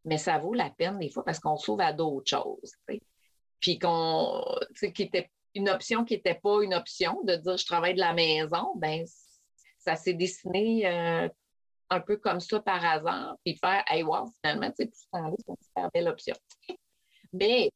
[0.06, 2.74] mais ça vaut la peine des fois parce qu'on s'ouvre à d'autres choses.
[3.60, 4.44] Puis qu'on,
[4.94, 8.14] qui était une option qui n'était pas une option de dire je travaille de la
[8.14, 9.04] maison, ben
[9.80, 11.28] ça s'est dessiné euh,
[11.90, 15.50] un peu comme ça par hasard, puis faire Hey wow, finalement, tout ce temps-là, c'est
[15.50, 16.36] une super belle option.
[17.34, 17.72] Mais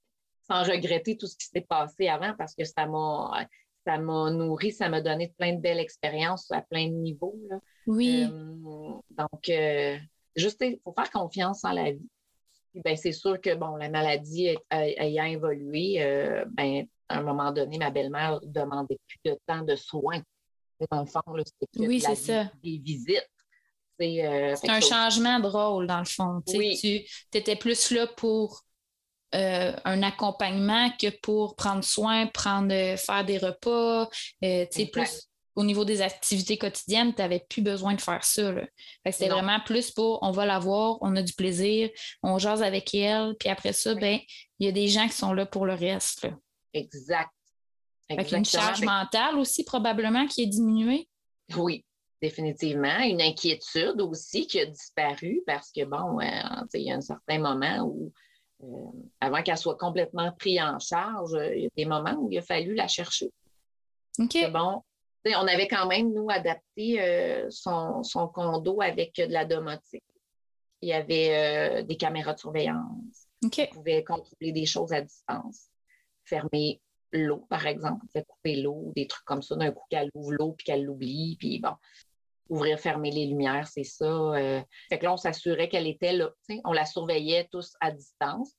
[0.47, 3.47] sans regretter tout ce qui s'est passé avant parce que ça m'a
[3.85, 7.37] ça m'a nourri, ça m'a donné plein de belles expériences à plein de niveaux.
[7.87, 8.25] Oui.
[8.31, 9.97] Euh, donc, euh,
[10.35, 12.09] juste, il faut faire confiance en la vie.
[12.75, 17.77] ben, c'est sûr que, bon, la maladie ayant évolué, euh, ben, à un moment donné,
[17.77, 20.21] ma belle-mère demandait plus de temps de soins.
[20.91, 22.51] Dans le fond, c'était oui, c'est ça.
[22.61, 23.29] des visites.
[23.99, 26.41] c'est un changement de rôle, dans le fond.
[26.47, 26.77] Oui.
[26.81, 28.63] Tu étais plus là pour
[29.33, 34.09] euh, un accompagnement que pour prendre soin, prendre, euh, faire des repas.
[34.43, 38.53] Euh, plus au niveau des activités quotidiennes, tu n'avais plus besoin de faire ça.
[39.05, 41.89] C'était vraiment plus pour on va la voir, on a du plaisir,
[42.23, 44.19] on jase avec elle, puis après ça, ben,
[44.59, 46.27] il y a des gens qui sont là pour le reste.
[46.73, 47.29] Exact.
[48.09, 51.07] Avec une charge mentale aussi, probablement, qui est diminuée.
[51.55, 51.85] Oui,
[52.21, 52.99] définitivement.
[52.99, 56.19] Une inquiétude aussi qui a disparu parce que, bon,
[56.73, 58.11] il y a un certain moment où euh,
[59.19, 62.37] avant qu'elle soit complètement prise en charge, euh, il y a des moments où il
[62.37, 63.31] a fallu la chercher.
[64.19, 64.51] OK.
[64.51, 64.81] Bon,
[65.25, 70.03] on avait quand même, nous, adapté euh, son, condo avec de la domotique.
[70.81, 73.27] Il y avait des caméras de surveillance.
[73.43, 73.69] OK.
[73.71, 75.69] On pouvait contrôler des choses à distance.
[76.25, 76.81] Fermer
[77.13, 78.01] l'eau, par exemple.
[78.03, 79.55] On pouvait couper l'eau, des trucs comme ça.
[79.55, 81.37] D'un coup, qu'elle ouvre l'eau puis qu'elle l'oublie.
[81.39, 81.73] Puis bon,
[82.53, 84.05] ouvrir, fermer les lumières, c'est ça.
[84.05, 84.61] Euh.
[84.89, 86.31] Fait que là, on s'assurait qu'elle était là.
[86.63, 88.53] On la surveillait tous à distance.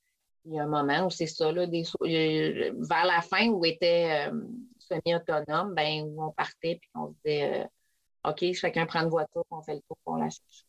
[0.45, 4.27] Il y a un moment où c'est ça, là, des, vers la fin où était
[4.29, 4.41] euh,
[4.77, 9.43] semi-autonome, ben, où on partait puis on se disait euh, OK, chacun prend une voiture,
[9.49, 10.65] on fait le tour, on la cherche.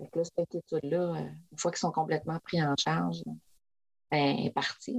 [0.00, 3.22] Donc là, cette étude-là, euh, une fois qu'ils sont complètement pris en charge,
[4.10, 4.96] ben, est partie.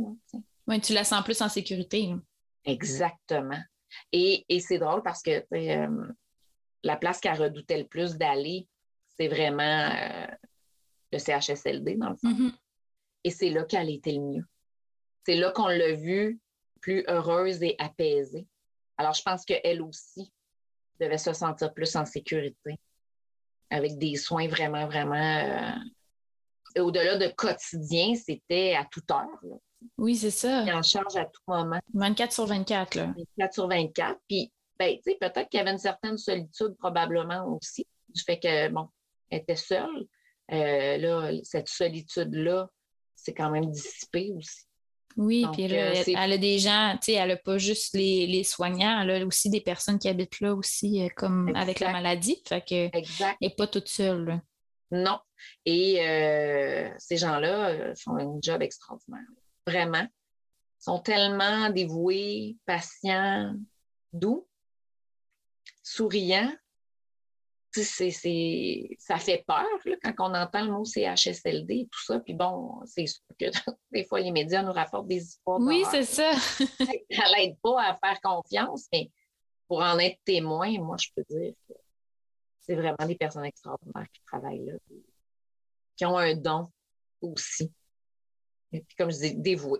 [0.67, 2.13] Oui, tu la sens plus en sécurité.
[2.63, 3.60] Exactement.
[4.12, 6.08] Et, c'est drôle parce que euh,
[6.84, 8.68] la place qu'elle redoutait le plus d'aller,
[9.18, 9.89] c'est vraiment
[11.12, 12.30] le CHSLD, dans le fond.
[12.30, 12.54] Mm-hmm.
[13.26, 14.46] Et c'est là qu'elle était le mieux.
[15.26, 16.39] C'est là qu'on l'a vue
[16.82, 18.48] plus heureuse et apaisée.
[18.98, 20.32] Alors, je pense qu'elle aussi
[21.00, 22.78] devait se sentir plus en sécurité,
[23.70, 25.15] avec des soins vraiment, vraiment.
[26.76, 29.28] Euh, au-delà de quotidien, c'était à toute heure.
[29.98, 30.65] Oui, c'est ça.
[30.76, 31.80] en charge à tout moment.
[31.94, 33.13] 24 sur 24, là.
[33.38, 34.20] 24 sur 24.
[34.28, 38.39] Puis, ben, tu sais, peut-être qu'il y avait une certaine solitude, probablement aussi, du fait
[38.39, 38.88] que, bon,
[39.30, 40.08] elle était seule.
[40.52, 42.70] Euh, là, cette solitude-là,
[43.15, 44.70] c'est quand même dissipé aussi.
[45.18, 49.02] Oui, puis euh, elle, a des gens, tu sais, elle n'a pas juste les, soignants,
[49.02, 52.42] elle a aussi des personnes qui habitent là aussi, euh, comme avec la maladie.
[52.48, 53.38] Fait que exact.
[53.42, 54.39] elle n'est pas toute seule.
[54.92, 55.20] Non.
[55.65, 59.28] Et euh, ces gens-là font un job extraordinaire.
[59.68, 60.04] Vraiment.
[60.04, 63.54] Ils sont tellement dévoués, patients,
[64.13, 64.48] doux,
[65.84, 66.52] souriants
[67.72, 69.65] c'est, ça fait peur
[70.04, 72.19] quand on entend le mot CHSLD et tout ça.
[72.19, 73.45] Puis bon, c'est sûr que
[73.91, 75.60] des fois, les médias nous rapportent des histoires.
[75.60, 76.32] Oui, c'est ça.
[76.38, 79.12] ça n'aide pas à faire confiance, mais
[79.67, 81.74] pour en être témoin, moi, je peux dire que
[82.62, 84.74] c'est vraiment des personnes extraordinaires qui travaillent là,
[85.95, 86.72] qui ont un don
[87.22, 87.72] aussi.
[88.72, 89.80] Et puis, comme je dis, dévoué.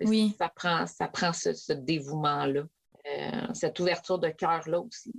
[0.00, 0.34] Oui.
[0.38, 2.64] Ça prend, ça prend ce, dévouement-là,
[3.06, 5.12] euh, cette ouverture de cœur-là aussi.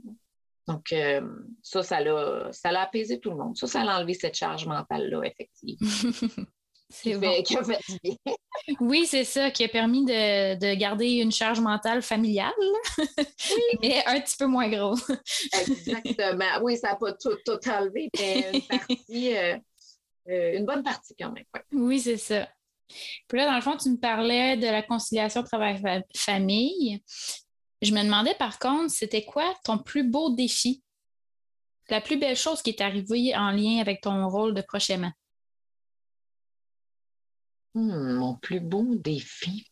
[0.68, 1.22] Donc, euh,
[1.64, 3.58] ça, ça l'a, ça apaisé tout le monde.
[3.58, 5.88] Ça, ça a enlevé cette charge mentale-là, effectivement.
[6.92, 7.42] c'est bon.
[7.44, 8.16] qui a fait bien.
[8.80, 12.52] oui, c'est ça, qui a permis de, garder une charge mentale familiale,
[13.82, 14.96] mais un petit peu moins gros.
[15.68, 16.62] Exactement.
[16.62, 19.58] Oui, ça n'a pas tout, tout, enlevé, mais une partie, euh,
[20.30, 21.46] euh, une bonne partie quand même.
[21.72, 22.48] Oui, c'est ça.
[23.28, 27.02] Puis là, dans le fond, tu me parlais de la conciliation travail-famille.
[27.82, 30.84] Je me demandais par contre, c'était quoi ton plus beau défi?
[31.90, 35.12] La plus belle chose qui est arrivée en lien avec ton rôle de prochainement?
[37.74, 39.66] Hmm, mon plus beau défi.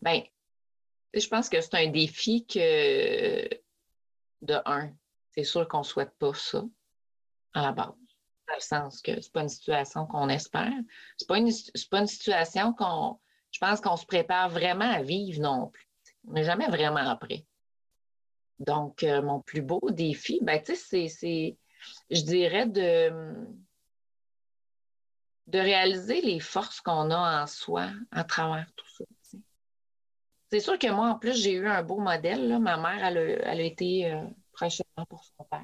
[0.00, 0.22] Bien,
[1.12, 3.48] je pense que c'est un défi que,
[4.42, 4.92] de un,
[5.32, 6.64] c'est sûr qu'on ne souhaite pas ça
[7.52, 7.92] à la base.
[8.48, 10.72] Dans le sens que ce n'est pas une situation qu'on espère.
[11.16, 11.50] Ce n'est pas, une,
[11.90, 13.18] pas une situation qu'on,
[13.50, 15.88] je pense qu'on se prépare vraiment à vivre non plus.
[16.28, 17.44] On n'est jamais vraiment prêt.
[18.58, 21.56] Donc, euh, mon plus beau défi, ben, tu sais, c'est,
[22.10, 23.34] je dirais, de,
[25.48, 29.04] de réaliser les forces qu'on a en soi à travers tout ça.
[30.50, 32.58] C'est sûr que moi, en plus, j'ai eu un beau modèle.
[32.60, 35.62] Ma mère, elle a, été euh, prochainement pour son père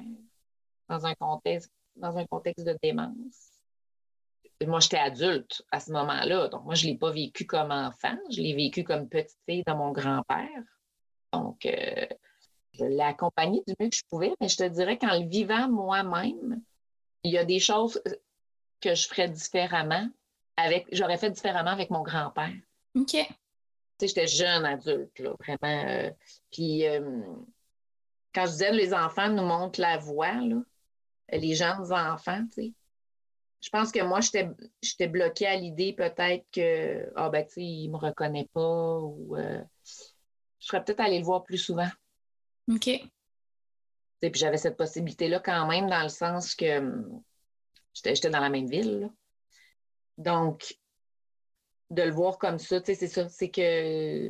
[0.89, 3.50] dans un contexte, dans un contexte de démence
[4.67, 6.47] moi, j'étais adulte à ce moment-là.
[6.49, 8.17] Donc, moi, je ne l'ai pas vécu comme enfant.
[8.29, 10.63] Je l'ai vécu comme petite fille de mon grand-père.
[11.33, 12.05] Donc, euh,
[12.73, 15.69] je l'ai accompagné du mieux que je pouvais, mais je te dirais qu'en le vivant
[15.69, 16.61] moi-même,
[17.23, 18.01] il y a des choses
[18.81, 20.07] que je ferais différemment
[20.57, 22.53] avec, j'aurais fait différemment avec mon grand-père.
[22.95, 23.05] OK.
[23.05, 25.85] Tu sais, j'étais jeune adulte, là, vraiment.
[25.87, 26.11] Euh,
[26.51, 27.21] puis, euh,
[28.33, 30.61] quand je disais les enfants nous montrent la voie, là,
[31.31, 32.73] les jeunes enfants, tu sais,
[33.61, 37.87] je pense que moi, j'étais bloquée à l'idée peut-être que, ah ben, tu sais, il
[37.87, 39.61] ne me reconnaît pas ou euh,
[40.59, 41.89] je serais peut-être allée le voir plus souvent.
[42.69, 42.87] OK.
[42.87, 47.23] Et puis j'avais cette possibilité-là quand même dans le sens que hum,
[47.93, 49.11] j'étais dans la même ville.
[50.17, 50.77] Donc,
[51.91, 53.29] de le voir comme ça, tu sais, c'est ça.
[53.29, 54.29] C'est que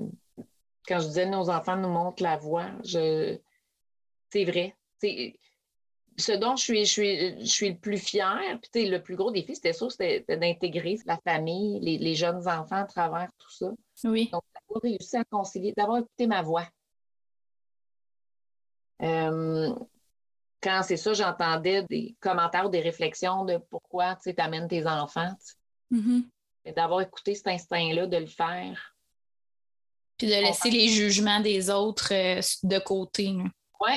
[0.87, 3.37] quand je disais nos enfants nous montrent la voie, je...
[4.29, 4.75] c'est vrai
[6.21, 9.73] ce dont je suis, je suis, le plus fière, puis le plus gros défi, c'était
[9.73, 13.71] sûr, c'était d'intégrer la famille, les, jeunes enfants à travers tout ça.
[14.05, 14.29] Oui.
[14.31, 16.67] Donc, d'avoir réussi à concilier, d'avoir écouté ma voix.
[19.01, 19.73] Euh,
[20.62, 25.34] quand c'est ça, j'entendais des commentaires ou des réflexions de pourquoi tu amènes tes enfants.
[25.91, 26.73] Mm-hmm.
[26.75, 28.95] D'avoir écouté cet instinct-là, de le faire.
[30.17, 33.36] Puis de laisser les jugements des autres euh, de côté.
[33.79, 33.93] Oui,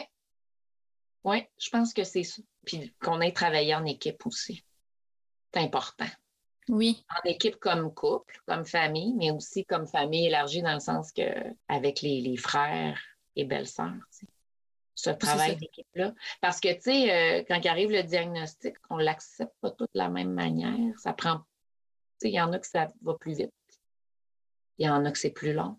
[1.24, 2.42] oui, je pense que c'est ça.
[2.64, 4.64] Puis qu'on ait travaillé en équipe aussi.
[5.52, 6.06] C'est important.
[6.68, 7.04] Oui.
[7.10, 11.22] En équipe comme couple, comme famille, mais aussi comme famille élargie dans le sens que
[11.68, 13.00] avec les, frères
[13.36, 13.92] et belles-sœurs.
[14.94, 16.14] Ce travail d'équipe-là.
[16.40, 19.98] Parce que, tu sais, euh, quand arrive le diagnostic, on ne l'accepte pas tout de
[19.98, 20.98] la même manière.
[20.98, 21.38] Ça prend.
[21.38, 21.44] Tu
[22.18, 23.52] sais, il y en a que ça va plus vite.
[24.78, 25.78] Il y en a que c'est plus long.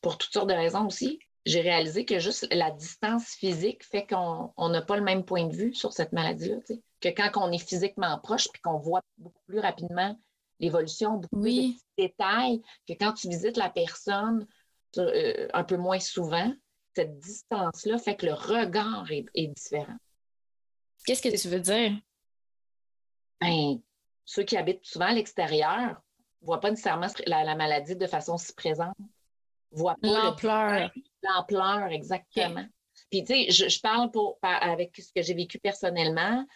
[0.00, 4.68] pour toutes sortes de raisons aussi, j'ai réalisé que juste la distance physique fait qu'on
[4.68, 6.56] n'a pas le même point de vue sur cette maladie-là.
[7.00, 10.16] Que quand on est physiquement proche puis qu'on voit beaucoup plus rapidement
[10.60, 14.46] l'évolution, beaucoup plus de détails, que quand tu visites la personne
[14.98, 16.52] euh, un peu moins souvent,
[16.94, 19.96] cette distance-là fait que le regard est, différent.
[21.04, 21.92] Qu'est-ce que tu veux dire?
[23.40, 23.80] Ben,
[24.24, 26.00] ceux qui habitent souvent à l'extérieur
[26.40, 28.94] ne voient pas nécessairement la, maladie de façon si présente.
[29.72, 30.90] Voient pas l'ampleur.
[31.22, 32.66] L'ampleur, exactement.
[33.10, 36.46] Puis, tu sais, je, parle pour, avec ce que j'ai vécu personnellement,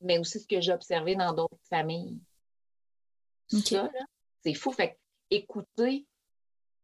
[0.00, 2.18] mais aussi ce que j'ai observé dans d'autres familles.
[3.48, 3.90] Ça,
[4.44, 4.72] c'est fou.
[4.72, 4.98] Fait
[5.30, 6.06] écouter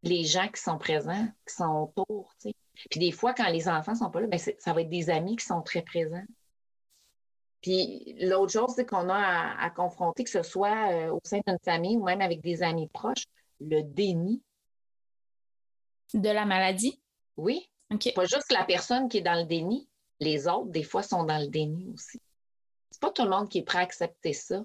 [0.02, 2.54] les gens qui sont présents, qui sont autour, tu sais.
[2.90, 5.36] Puis des fois, quand les enfants sont pas là, ben ça va être des amis
[5.36, 6.24] qui sont très présents.
[7.62, 11.58] Puis l'autre chose, c'est qu'on a à, confronter, que ce soit euh, au sein d'une
[11.64, 13.24] famille ou même avec des amis proches,
[13.60, 14.42] le déni.
[16.14, 17.02] De la maladie?
[17.36, 17.68] Oui.
[18.14, 19.88] Pas juste la personne qui est dans le déni.
[20.20, 22.20] Les autres, des fois, sont dans le déni aussi.
[22.90, 24.64] C'est pas tout le monde qui est prêt à accepter ça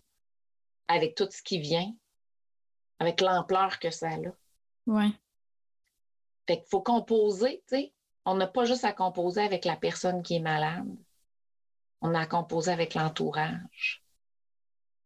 [0.87, 1.91] avec tout ce qui vient,
[2.99, 4.17] avec l'ampleur que ça a.
[4.87, 5.13] Oui.
[6.47, 7.93] Fait qu'il faut composer, tu sais.
[8.25, 10.87] On n'a pas juste à composer avec la personne qui est malade.
[12.01, 14.03] On a à composer avec l'entourage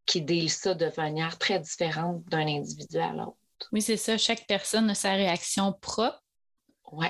[0.06, 3.38] qui deal ça de manière très différente d'un individu à l'autre.
[3.72, 4.18] Oui, c'est ça.
[4.18, 6.23] Chaque personne a sa réaction propre.
[6.92, 7.06] Oui.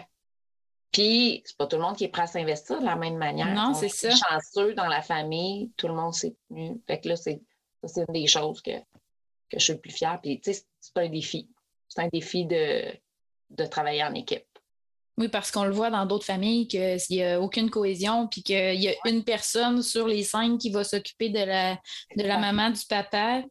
[0.92, 3.52] Puis, c'est pas tout le monde qui est prêt à s'investir de la même manière.
[3.52, 4.10] Non, c'est ça.
[4.10, 6.80] chanceux dans la famille, tout le monde s'est tenu.
[6.87, 7.40] Fait que là, c'est
[7.82, 8.78] une des choses que,
[9.50, 10.20] que je suis le plus fière.
[10.22, 11.48] Puis, tu sais, c'est un défi.
[11.88, 12.92] C'est un défi de,
[13.50, 14.46] de travailler en équipe.
[15.16, 18.81] Oui, parce qu'on le voit dans d'autres familles qu'il n'y a aucune cohésion, puis qu'il
[18.81, 21.74] y a une personne sur les cinq qui va s'occuper de la,
[22.16, 23.44] de la maman, du papa.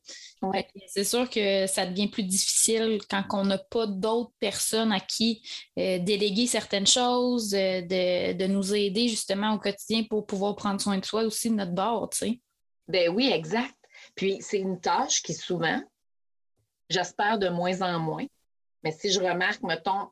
[0.87, 5.41] C'est sûr que ça devient plus difficile quand on n'a pas d'autres personnes à qui
[5.79, 10.97] euh, déléguer certaines choses, euh, de, nous aider justement au quotidien pour pouvoir prendre soin
[10.97, 12.41] de soi aussi de notre bord, tu sais.
[12.89, 13.73] Ben oui, exact.
[14.15, 15.81] Puis c'est une tâche qui souvent,
[16.89, 18.25] j'espère de moins en moins,
[18.83, 20.09] mais si je remarque, mettons,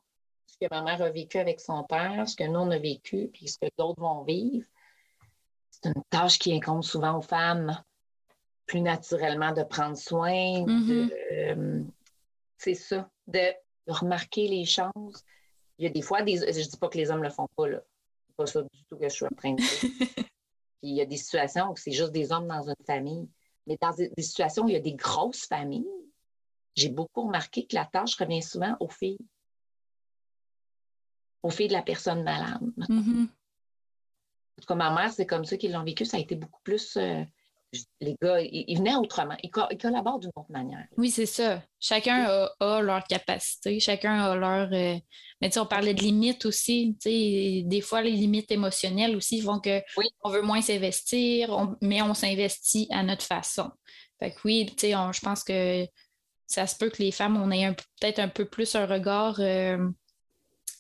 [0.62, 3.48] que ma mère a vécu avec son père, ce que nous, on a vécu, puis
[3.48, 4.68] ce que d'autres vont vivre,
[5.70, 7.82] c'est une tâche qui incombe souvent aux femmes
[8.68, 11.12] plus naturellement de prendre soin, mm-hmm.
[11.32, 11.84] euh,
[12.58, 13.54] c'est ça, de
[13.88, 15.26] remarquer les choses.
[15.78, 17.32] Il y a des fois, des, je ne dis pas que les hommes ne le
[17.32, 17.82] font pas, là.
[18.28, 19.68] C'est pas ça du tout que je suis en train de dire.
[20.16, 20.28] puis
[20.84, 23.28] il y a des situations où c'est juste des hommes dans une famille.
[23.68, 25.86] Mais dans des situations où il y a des grosses familles,
[26.76, 29.20] j'ai beaucoup remarqué que la tâche revient souvent aux filles.
[31.44, 32.62] Aux filles de la personne malade.
[32.78, 33.24] Mm-hmm.
[33.24, 36.06] En tout cas, ma mère, c'est comme ça qu'ils l'ont vécu.
[36.06, 36.98] Ça a été beaucoup plus.
[36.98, 37.24] Euh,
[38.02, 39.36] les gars, ils, venaient autrement.
[39.42, 40.86] Ils, collaborent d'une autre manière.
[40.98, 41.64] Oui, c'est ça.
[41.80, 42.26] Chacun
[42.60, 43.80] a, leur capacité.
[43.80, 44.68] Chacun a leur.
[44.74, 44.98] Euh,
[45.40, 46.98] mais tu sais, on parlait de limites aussi.
[47.02, 49.82] Tu sais, des fois, les limites émotionnelles aussi font que
[50.24, 53.72] on veut moins s'investir, mais on s'investit à notre façon.
[54.20, 55.88] Fait que oui, tu sais, je pense que
[56.46, 59.78] ça se peut que les femmes, on ait peut-être un peu plus un regard euh,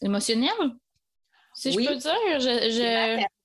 [0.01, 0.51] émotionnel,
[1.53, 2.13] si je peux dire.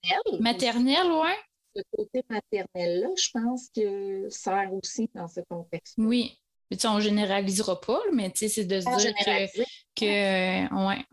[0.03, 0.41] Maternel.
[0.41, 1.31] Maternel, oui.
[1.75, 5.95] Ce côté maternel-là, je pense que sert aussi dans ce contexte.
[5.99, 6.39] Oui.
[6.71, 9.63] Mais, on ne généralisera pas, mais c'est de se dire que,
[9.95, 11.05] que ouais.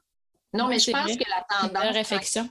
[0.54, 1.84] Non, mais je pense que la tendance.
[1.84, 2.50] La réflexion.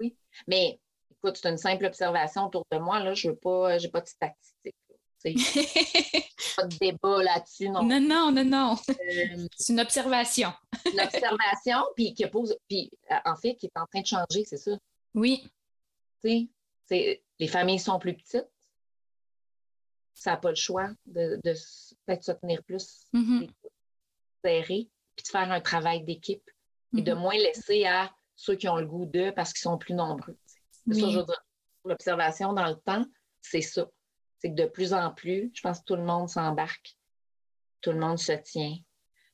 [0.00, 0.16] Oui.
[0.46, 3.00] Mais écoute, c'est une simple observation autour de moi.
[3.00, 3.14] Là.
[3.14, 4.74] Je n'ai pas, pas de statistiques.
[6.56, 7.68] pas de débat là-dessus.
[7.68, 8.44] Non, non, non, non.
[8.44, 8.76] non.
[8.88, 10.52] Euh, c'est une observation.
[10.84, 14.44] une observation, puis qui pose, puis euh, en fait, qui est en train de changer,
[14.44, 14.72] c'est ça.
[15.14, 15.48] Oui.
[16.24, 16.50] Tu
[16.88, 18.48] sais, les familles sont plus petites.
[20.14, 21.54] Ça n'a pas le choix de, de
[22.06, 23.50] peut-être se tenir plus mm-hmm.
[24.44, 26.48] serré, puis de faire un travail d'équipe
[26.96, 27.18] et de mm-hmm.
[27.18, 30.36] moins laisser à ceux qui ont le goût d'eux parce qu'ils sont plus nombreux.
[30.86, 31.44] C'est ça, je veux dire.
[31.84, 33.04] L'observation dans le temps,
[33.40, 33.88] c'est ça
[34.42, 36.96] c'est que de plus en plus, je pense que tout le monde s'embarque,
[37.80, 38.76] tout le monde se tient.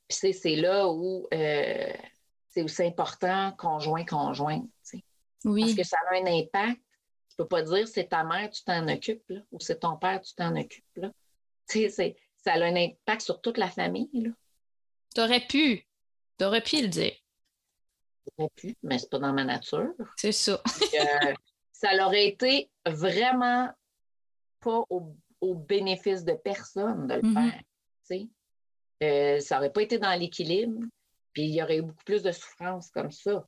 [0.07, 1.93] Puis c'est là où euh,
[2.51, 4.63] c'est aussi important, conjoint, conjoint.
[5.45, 5.63] Oui.
[5.63, 6.79] Parce que ça a un impact.
[7.31, 10.21] Tu ne peux pas dire c'est ta mère, tu t'en occupes, ou c'est ton père,
[10.21, 10.85] tu t'en occupes.
[10.97, 11.11] Là.
[11.67, 14.11] Ça a un impact sur toute la famille.
[15.15, 15.87] Tu aurais pu.
[16.39, 17.15] Tu aurais pu le dire.
[18.37, 19.95] J'aurais pu, mais c'est pas dans ma nature.
[20.17, 20.63] C'est ça.
[20.83, 21.35] Euh,
[21.73, 23.73] ça aurait été vraiment
[24.61, 27.51] pas au, bénéfice de personne de le mm-hmm.
[27.51, 28.27] faire.
[29.03, 30.81] Euh, ça n'aurait pas été dans l'équilibre,
[31.33, 33.47] puis il y aurait eu beaucoup plus de souffrance comme ça.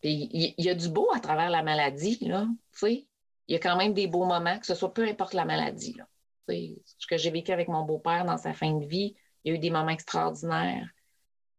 [0.00, 2.46] Puis il y, a du beau à travers la maladie, là,
[2.82, 3.06] Il
[3.48, 6.06] y a quand même des beaux moments, que ce soit peu importe la maladie, là.
[6.48, 9.56] Ce que j'ai vécu avec mon beau-père dans sa fin de vie, il y a
[9.56, 10.88] eu des moments extraordinaires.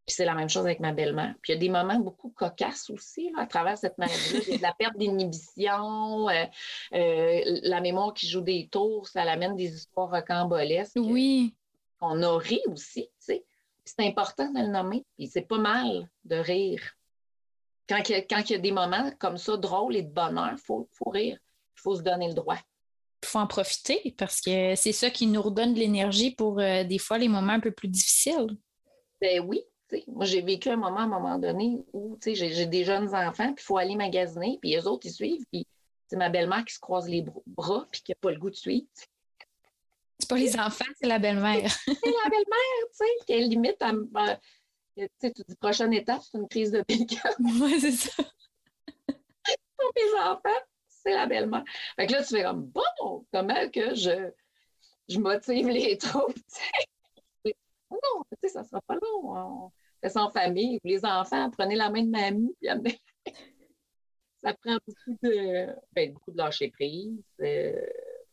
[0.06, 1.34] Puis c'est la même chose avec ma belle-mère.
[1.41, 4.39] Puis il y a des moments beaucoup cocasses aussi à travers cette maladie-là.
[4.45, 6.45] Il y a de la perte d'inhibition, euh,
[6.93, 10.97] euh, la mémoire qui joue des tours, ça amène des histoires rocambolesques.
[10.97, 11.56] Oui.
[12.01, 13.45] On a ri aussi, tu sais.
[13.84, 15.06] C'est important de le nommer.
[15.18, 16.82] Puis c'est pas mal de rire.
[17.89, 20.12] Quand il, y a, quand il y a des moments comme ça, drôles et de
[20.12, 21.38] bonheur, il faut, faut rire.
[21.78, 22.58] Il faut se donner le droit.
[23.24, 26.84] Il faut en profiter parce que c'est ça qui nous redonne de l'énergie pour euh,
[26.84, 28.56] des fois les moments un peu plus difficiles.
[29.20, 29.62] Ben oui,
[30.08, 33.64] moi, j'ai vécu un moment à un moment donné où j'ai des jeunes enfants, puis
[33.64, 35.68] il faut aller magasiner, puis les autres, ils suivent, puis
[36.08, 38.56] c'est ma belle-mère qui se croise les bras, puis qui n'a pas le goût de
[38.56, 38.88] suivre.
[40.20, 41.70] C'est pas les enfants, c'est la belle-mère.
[41.86, 43.91] c'est la belle-mère, tu sais, qui est limite à.
[44.98, 47.18] tu sais, tu dis prochaine étape, c'est une crise de pique.
[47.39, 48.24] oui, c'est ça.
[49.08, 51.64] Pour mes enfants, c'est la belle-mère.
[51.96, 54.32] Fait que là, tu fais comme, bon, comment que je,
[55.10, 57.56] je motive les troupes, tu sais?
[57.91, 59.36] Non, tu sais, ça sera pas long.
[59.36, 59.72] On
[60.16, 60.80] en famille.
[60.84, 62.99] Les enfants, prenez la main de mamie, puis amenez.
[64.43, 67.22] ça prend beaucoup de, ben, beaucoup de lâcher prise.
[67.39, 67.86] Il euh,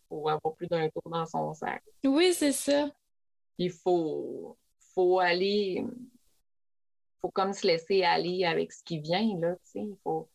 [0.08, 1.82] faut avoir plus d'un tour dans son sac.
[2.04, 2.90] Oui, c'est ça.
[3.58, 4.56] Il faut,
[4.94, 5.84] faut aller,
[7.20, 9.80] faut comme se laisser aller avec ce qui vient, là, tu sais.
[9.80, 10.28] Il faut...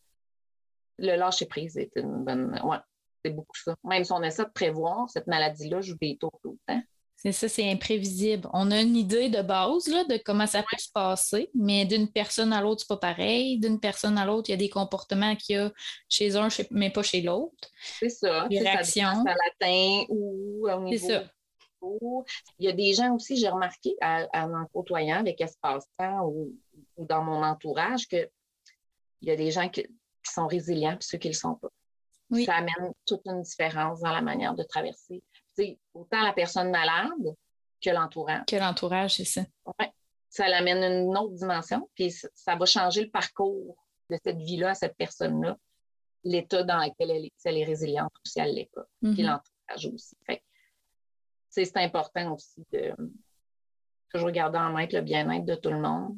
[1.00, 2.60] Le lâcher prise est une bonne.
[2.64, 2.78] Ouais,
[3.24, 3.76] c'est beaucoup ça.
[3.84, 6.47] Même si on essaie de prévoir, cette maladie-là tout le temps.
[7.20, 8.48] C'est ça, c'est imprévisible.
[8.52, 12.08] On a une idée de base là, de comment ça peut se passer, mais d'une
[12.08, 13.58] personne à l'autre, c'est pas pareil.
[13.58, 15.72] D'une personne à l'autre, il y a des comportements qu'il y a
[16.08, 17.70] chez un, mais pas chez l'autre.
[17.98, 18.46] C'est ça.
[18.48, 19.24] Des réactions.
[19.26, 21.08] Ça latin ou au niveau.
[21.08, 21.24] ça.
[21.82, 26.54] Il y a des gens aussi, j'ai remarqué en en côtoyant avec Espace-Temps ou,
[26.98, 28.28] dans mon entourage qu'il
[29.22, 29.86] y a des gens qui,
[30.22, 31.68] sont résilients et ceux qui ne le sont pas.
[32.44, 35.22] Ça amène toute une différence dans la manière de traverser
[35.94, 37.34] autant la personne malade
[37.82, 38.44] que l'entourage.
[38.46, 39.42] Que l'entourage, c'est ça.
[40.28, 43.76] Ça l'amène une autre dimension, puis ça va changer le parcours
[44.10, 45.56] de cette vie-là à cette personne-là,
[46.24, 48.84] l'état dans lequel elle est, si elle est résiliente ou si elle ne l'est pas,
[49.00, 49.26] puis mm-hmm.
[49.26, 50.16] l'entourage aussi.
[51.48, 52.94] c'est important aussi de
[54.12, 56.16] toujours garder en main le bien-être de tout le monde,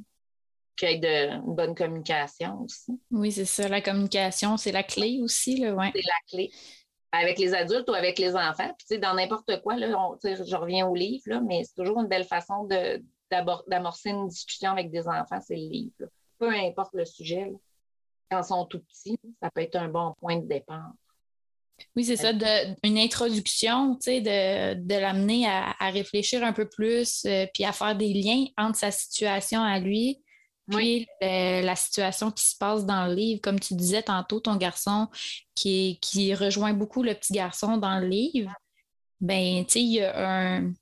[0.77, 2.99] qu'il y ait de, une bonne communication aussi.
[3.11, 3.69] Oui, c'est ça.
[3.69, 5.57] La communication, c'est la clé aussi.
[5.57, 5.91] Là, ouais.
[5.95, 6.53] C'est la clé
[7.13, 8.73] avec les adultes ou avec les enfants.
[8.79, 9.89] Puis, dans n'importe quoi, là,
[10.23, 12.69] je reviens au livre, là, mais c'est toujours une belle façon
[13.69, 16.07] d'amorcer une discussion avec des enfants, c'est le livre.
[16.39, 17.53] Peu importe le sujet,
[18.31, 20.93] quand ils sont tout petits, ça peut être un bon point de départ.
[21.97, 22.31] Oui, c'est ça,
[22.85, 28.13] une introduction, de, de l'amener à, réfléchir un peu plus, euh, puis à faire des
[28.13, 30.21] liens entre sa situation à lui,
[30.71, 35.09] puis la situation qui se passe dans le livre, comme tu disais tantôt, ton garçon
[35.55, 38.53] qui, qui rejoint beaucoup le petit garçon dans le livre,
[39.21, 40.73] ben, tu sais, il y a un,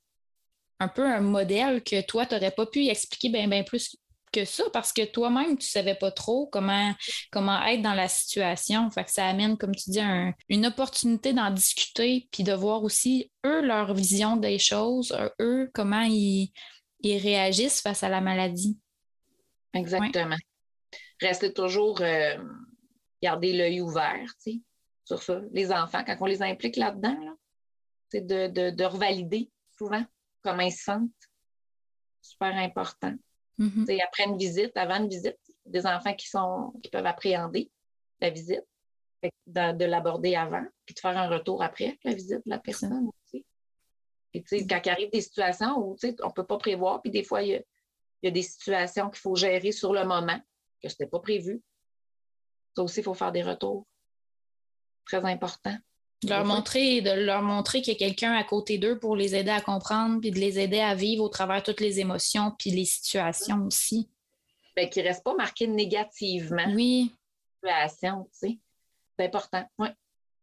[0.79, 3.95] un peu un modèle que toi, tu n'aurais pas pu expliquer bien plus
[4.31, 6.93] que ça parce que toi-même, tu ne savais pas trop comment,
[7.31, 8.89] comment être dans la situation.
[8.91, 10.01] Fait que ça amène, comme tu dis,
[10.49, 16.01] une opportunité d'en discuter puis de voir aussi, eux, leur vision des choses, eux, comment
[16.01, 16.51] ils,
[17.01, 18.77] ils réagissent face à la maladie.
[19.73, 20.35] Exactement.
[21.21, 22.37] Rester toujours, euh,
[23.21, 24.61] garder l'œil ouvert, tu sais,
[25.03, 25.41] sur ça.
[25.51, 27.17] Les enfants, quand on les implique là-dedans,
[28.09, 30.03] c'est de, de, revalider souvent
[30.41, 31.09] comment ils se sentent.
[32.21, 33.13] Super important.
[33.59, 34.03] Mm-hmm.
[34.03, 37.69] Après une visite, avant une visite, des enfants qui, sont, qui peuvent appréhender
[38.21, 38.65] la visite,
[39.47, 43.45] de, l'aborder avant, puis de faire un retour après la visite de la personne aussi.
[44.33, 47.41] Et, quand il arrive des situations où on ne peut pas prévoir, puis des fois,
[47.41, 47.61] il y a
[48.21, 50.39] il y a des situations qu'il faut gérer sur le moment,
[50.81, 51.61] que ce n'était pas prévu.
[52.75, 53.87] Ça aussi, il faut faire des retours.
[55.05, 55.77] Très important.
[56.21, 59.35] De leur montrer, de leur montrer qu'il y a quelqu'un à côté d'eux pour les
[59.35, 62.71] aider à comprendre, puis de les aider à vivre au travers toutes les émotions, puis
[62.71, 64.09] les situations aussi.
[64.75, 66.65] Bien, qu'ils ne restent pas marqués négativement.
[66.73, 67.15] Oui.
[67.55, 68.59] Situation, tu sais.
[69.17, 69.65] C'est important.
[69.77, 69.87] Oui.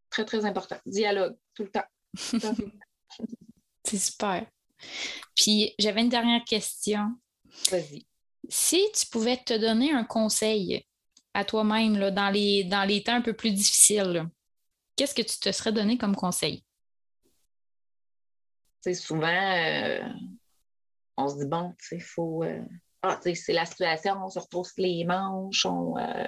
[0.09, 0.77] Très, très important.
[0.87, 1.85] Dialogue, tout le temps.
[3.85, 4.47] C'est super.
[5.35, 7.17] Puis, j'avais une dernière question.
[7.71, 8.07] Vas-y.
[8.49, 10.87] Si tu pouvais te donner un conseil
[11.35, 14.25] à toi-même dans les, dans les temps un peu plus difficiles,
[14.97, 16.65] qu'est-ce que tu te serais donné comme conseil?
[18.81, 20.01] C'est souvent, euh,
[21.17, 22.45] on se dit, bon, il faut.
[22.45, 22.63] Euh,
[23.03, 25.97] ah, c'est la situation, on se retrousse les manches, on.
[25.99, 26.27] Euh,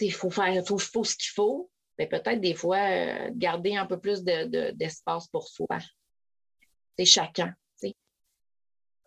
[0.00, 1.70] il faut faire faut, faut ce qu'il faut.
[1.98, 5.78] Mais peut-être des fois, garder un peu plus d'espace de, pour soi.
[6.96, 7.54] C'est chacun.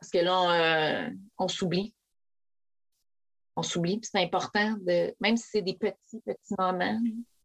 [0.02, 1.94] Parce que là, euh, on, s'oublie.
[3.56, 4.00] On s'oublie.
[4.02, 7.00] c'est important de, même si c'est des petits, petits moments,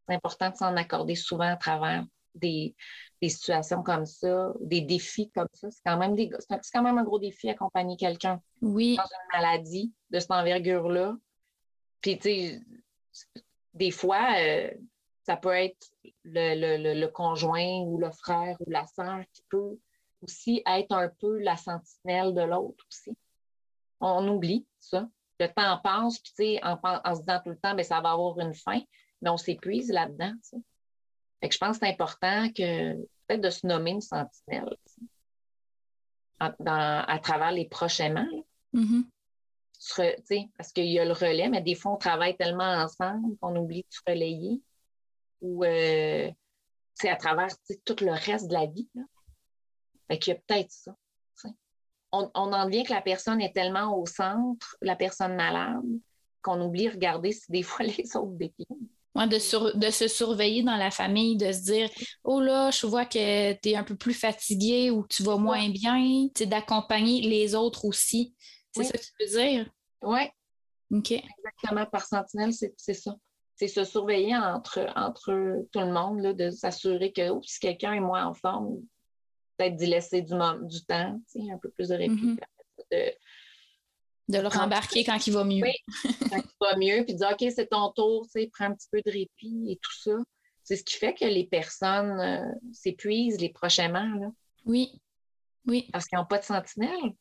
[0.09, 2.75] c'est important de s'en accorder souvent à travers des,
[3.23, 5.71] situations comme ça, des défis comme ça.
[5.71, 8.97] C'est quand, même des, c'est quand même un gros défi accompagner quelqu'un oui.
[8.97, 11.15] dans une maladie de cette envergure-là.
[12.01, 12.61] Puis, tu sais,
[13.75, 14.71] des fois, euh,
[15.25, 15.91] ça peut être
[16.25, 19.79] le, conjoint ou le frère ou la sœur qui peut
[20.27, 23.17] aussi être un peu la sentinelle de l'autre aussi.
[24.01, 25.09] On oublie ça.
[25.39, 26.77] Le temps passe, puis tu sais, en,
[27.15, 28.81] se disant tout le temps, bien, ça va avoir une fin,
[29.21, 30.33] mais on s'épuise là-dedans.
[31.41, 32.95] Fait que je pense que c'est important que
[33.27, 34.77] peut-être de se nommer une sentinelle
[36.39, 38.27] à travers les prochains
[38.75, 39.05] mm-hmm.
[40.57, 43.83] parce qu'il y a le relais, mais des fois, on travaille tellement ensemble qu'on oublie
[43.83, 44.63] de se relayer.
[45.43, 46.31] Ou euh,
[47.05, 47.49] à travers
[47.85, 48.89] tout le reste de la vie.
[48.95, 49.03] Là.
[50.09, 50.95] Fait qu'il y a peut-être ça.
[52.13, 55.83] On, on, en vient que la personne est tellement au centre, la personne malade,
[56.41, 58.89] qu'on oublie de regarder si des fois les autres déclinent.
[59.15, 61.91] Ouais, de, de se surveiller dans la famille, de se dire
[62.23, 65.39] Oh là, je vois que tu es un peu plus fatigué ou que tu vas
[65.39, 68.35] moins bien, d'accompagner les autres aussi.
[68.73, 69.71] C'est ça que tu veux dire?
[70.03, 70.21] Oui.
[70.93, 71.13] OK.
[71.13, 71.87] Exactement.
[71.87, 73.17] Par sentinelle, c'est ça.
[73.55, 77.95] C'est se surveiller entre, entre tout le monde, là, de s'assurer que oh, si quelqu'un
[77.95, 78.77] est moins en forme,
[79.57, 82.15] peut-être d'y laisser du, du temps, un peu plus de répit.
[82.15, 82.39] Mm-hmm.
[82.93, 83.13] de,
[84.29, 85.63] de le rembarquer quand il va mieux.
[85.63, 85.75] Oui,
[86.31, 89.01] quand il va mieux, puis de dire OK, c'est ton tour, prends un petit peu
[89.05, 90.17] de répit et tout ça.
[90.65, 94.09] C'est ce qui fait que les personnes euh, s'épuisent les prochainement.
[94.19, 94.33] Là.
[94.65, 95.01] Oui.
[95.67, 95.89] Oui.
[95.93, 97.15] Parce qu'ils n'ont pas de sentinelle.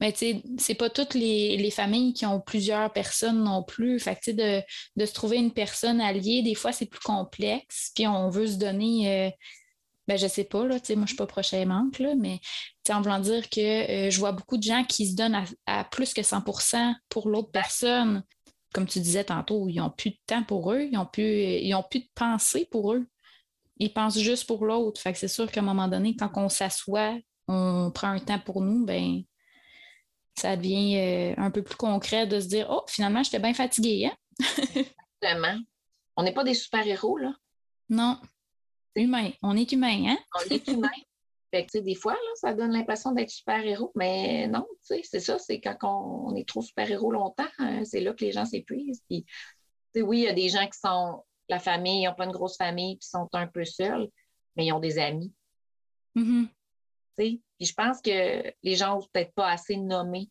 [0.00, 4.00] Mais tu sais, c'est pas toutes les, familles qui ont plusieurs personnes non plus.
[4.00, 4.62] Fait que, de,
[4.96, 7.92] de se trouver une personne alliée, des fois, c'est plus complexe.
[7.94, 9.30] Puis on veut se donner euh,
[10.08, 12.40] ben, je sais pas, là, moi, je ne suis pas prochainement, là, mais
[12.92, 16.12] en voulant dire que euh, je vois beaucoup de gens qui se donnent à, plus
[16.12, 16.42] que 100
[17.08, 18.24] pour l'autre personne.
[18.72, 21.74] Comme tu disais tantôt, ils n'ont plus de temps pour eux, ils n'ont plus, ils
[21.74, 23.06] ont plus de pensée pour eux.
[23.78, 25.00] Ils pensent juste pour l'autre.
[25.00, 27.16] Fait que c'est sûr qu'à un moment donné, quand on s'assoit,
[27.48, 29.22] on prend un temps pour nous, ben
[30.36, 34.06] ça devient euh, un peu plus concret de se dire Oh, finalement, j'étais bien fatiguée.
[34.06, 34.16] Hein?
[35.22, 35.58] Exactement.
[36.16, 37.32] On n'est pas des super-héros, là.
[37.88, 38.18] Non.
[38.96, 39.30] Humain.
[39.42, 40.18] On est humain, hein?
[40.36, 40.88] On est humain.
[41.50, 45.60] Fait que, des fois, là, ça donne l'impression d'être super-héros, mais non, c'est ça, c'est
[45.60, 49.02] quand on, est trop super-héros longtemps, hein, c'est là que les gens s'épuisent.
[49.08, 49.24] Puis,
[49.96, 52.56] oui, il y a des gens qui sont, la famille, ils n'ont pas une grosse
[52.56, 54.08] famille, puis sont un peu seuls,
[54.54, 55.32] mais ils ont des amis.
[56.14, 56.46] Mm-hmm.
[57.16, 60.30] Puis je pense que les gens n'ont peut-être pas assez nommé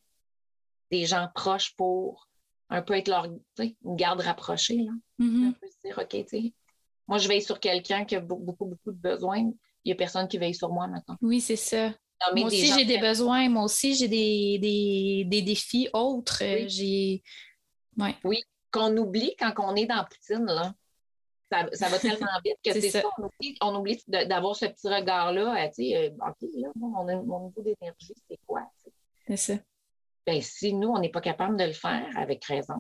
[0.89, 2.28] des gens proches pour
[2.70, 4.78] un peu être leur une garde rapprochée.
[4.78, 4.91] Là.
[5.20, 5.53] Mm-hmm.
[5.53, 6.53] se dire, OK, tu sais,
[7.10, 9.39] moi, je veille sur quelqu'un qui a beaucoup, beaucoup, de besoins.
[9.39, 11.18] Il n'y a personne qui veille sur moi maintenant.
[11.24, 11.91] Oui, c'est ça.
[12.36, 13.49] moi aussi, j'ai des besoins.
[13.49, 16.43] Moi aussi, j'ai des, défis autres.
[16.68, 17.24] J'ai...
[18.24, 20.74] Oui, qu'on oublie quand on est dans Poutine, là.
[21.74, 23.01] Ça, va tellement vite que c'est ça.
[23.62, 25.68] On oublie, d'avoir ce petit regard-là.
[25.70, 28.70] Tu sais, euh, OK, là, mon, niveau d'énergie, c'est quoi?
[29.26, 29.53] C'est ça.
[30.28, 32.76] Ben, si nous, on n'est pas capable de le faire avec raison,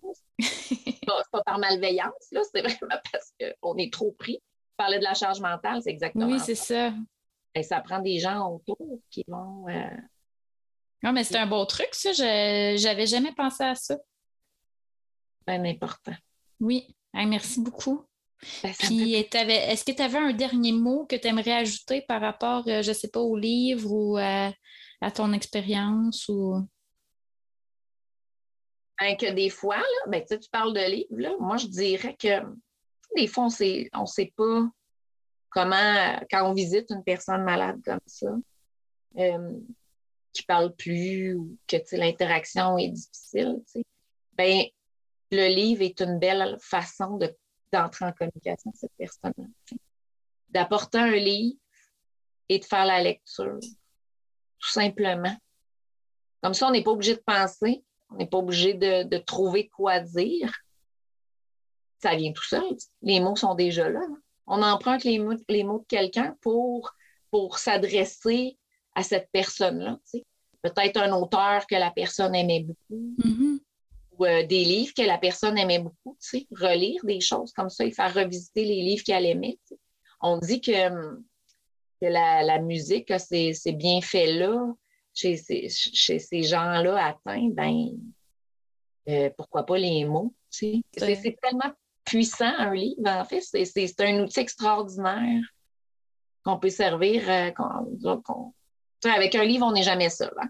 [1.05, 4.41] pas, pas par malveillance, là, c'est vraiment parce qu'on est trop pris.
[4.77, 6.93] Parler de la charge mentale, c'est exactement Oui, c'est ça.
[7.55, 8.77] Et ça prend des gens autour
[9.09, 9.67] qui vont.
[9.67, 9.89] Euh,
[11.03, 12.13] non, mais c'est un beau truc, ça.
[12.13, 13.97] Je n'avais jamais pensé à ça.
[15.47, 16.15] Bien important.
[16.59, 16.87] Oui.
[17.13, 18.05] merci beaucoup.
[18.63, 22.63] Ben, Puis, est-ce que tu avais un dernier mot que tu aimerais ajouter par rapport,
[22.67, 24.53] euh, je ne sais pas, au livre ou à,
[25.01, 26.29] à ton expérience?
[26.29, 26.65] ou
[28.99, 32.41] ben, que des fois, là, ben, tu parles de livres, moi, je dirais que
[33.15, 34.69] des fois, on ne sait pas
[35.49, 38.27] comment, quand on visite une personne malade comme ça,
[39.17, 39.59] euh,
[40.33, 43.63] qui ne parle plus ou que l'interaction est difficile,
[44.33, 44.63] ben,
[45.31, 47.19] le livre est une belle façon
[47.71, 49.77] d'entrer en communication avec cette personne-là.
[50.49, 51.57] D'apporter un livre
[52.47, 53.59] et de faire la lecture,
[54.59, 55.35] tout simplement.
[56.41, 59.99] Comme ça, on n'est pas obligé de penser, on n'est pas obligé de, trouver quoi
[59.99, 60.51] dire.
[62.01, 62.63] Ça vient tout seul.
[63.01, 64.05] Les mots sont déjà là.
[64.47, 66.93] On emprunte les mots, les mots de quelqu'un pour,
[67.29, 68.57] pour s'adresser
[68.95, 69.99] à cette personne-là.
[70.61, 73.15] Peut-être un auteur que la personne aimait beaucoup.
[73.19, 73.59] Mm-hmm.
[74.17, 76.17] Ou euh, des livres que la personne aimait beaucoup.
[76.51, 79.59] Relire des choses comme ça et faire revisiter les livres qu'elle aimait.
[80.21, 80.89] On dit que,
[82.01, 84.73] que la, la musique a ces, ces bienfaits-là
[85.19, 87.89] chez ces, gens-là atteints, ben,
[89.07, 90.33] euh, pourquoi pas les mots?
[90.49, 91.73] C'est tellement
[92.05, 93.41] puissant, un livre, en fait.
[93.41, 95.41] C'est un outil extraordinaire
[96.43, 97.23] qu'on peut servir.
[97.29, 97.51] Euh,
[99.03, 100.33] avec un livre, on n'est jamais seul.
[100.41, 100.49] Hein.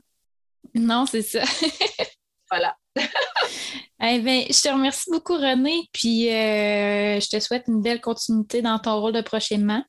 [0.75, 1.43] Non, c'est ça.
[2.49, 2.75] voilà.
[2.95, 8.61] eh bien, je te remercie beaucoup, René, puis euh, je te souhaite une belle continuité
[8.61, 9.83] dans ton rôle de prochainement.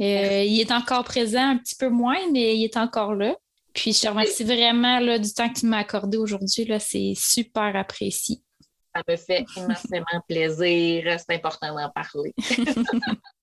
[0.00, 3.36] Euh, il est encore présent un petit peu moins, mais il est encore là.
[3.74, 6.66] Puis je te remercie vraiment là, du temps que tu m'as accordé aujourd'hui.
[6.78, 8.40] C'est super apprécié.
[8.94, 11.18] Ça me fait immensément plaisir.
[11.18, 12.32] C'est important d'en parler.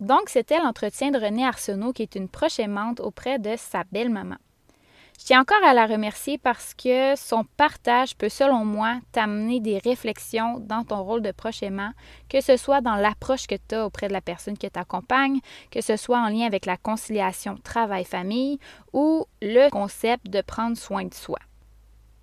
[0.00, 4.36] Donc, c'était l'entretien de René Arsenault, qui est une proche aimante auprès de sa belle-maman.
[5.18, 9.78] Je tiens encore à la remercier parce que son partage peut, selon moi, t'amener des
[9.78, 11.58] réflexions dans ton rôle de proche
[12.28, 15.40] que ce soit dans l'approche que tu as auprès de la personne qui t'accompagne,
[15.72, 18.60] que ce soit en lien avec la conciliation travail-famille
[18.92, 21.40] ou le concept de prendre soin de soi.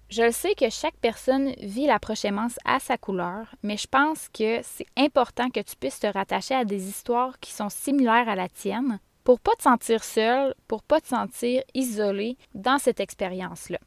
[0.10, 4.30] Je le sais que chaque personne vit la aimance à sa couleur, mais je pense
[4.30, 8.36] que c'est important que tu puisses te rattacher à des histoires qui sont similaires à
[8.36, 13.80] la tienne pour pas te sentir seul, pour pas te sentir isolé dans cette expérience-là.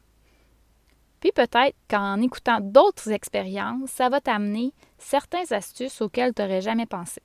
[1.21, 6.85] Puis peut-être qu'en écoutant d'autres expériences, ça va t'amener certaines astuces auxquelles tu n'aurais jamais
[6.85, 7.21] pensé.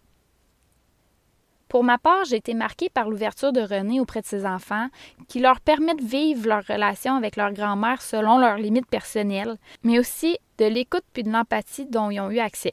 [1.68, 4.88] Pour ma part, j'ai été marquée par l'ouverture de René auprès de ses enfants,
[5.26, 9.98] qui leur permet de vivre leur relation avec leur grand-mère selon leurs limites personnelles, mais
[9.98, 12.72] aussi de l'écoute puis de l'empathie dont ils ont eu accès.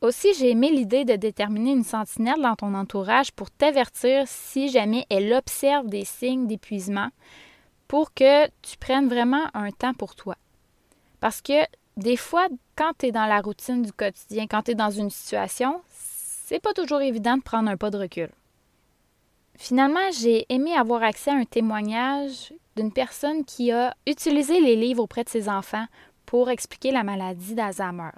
[0.00, 5.04] Aussi, j'ai aimé l'idée de déterminer une sentinelle dans ton entourage pour t'avertir si jamais
[5.10, 7.08] elle observe des signes d'épuisement
[7.88, 10.36] pour que tu prennes vraiment un temps pour toi.
[11.18, 11.64] Parce que
[11.96, 12.46] des fois,
[12.76, 16.60] quand tu es dans la routine du quotidien, quand tu es dans une situation, c'est
[16.60, 18.30] pas toujours évident de prendre un pas de recul.
[19.56, 25.02] Finalement, j'ai aimé avoir accès à un témoignage d'une personne qui a utilisé les livres
[25.02, 25.86] auprès de ses enfants
[26.24, 28.10] pour expliquer la maladie d'Alzheimer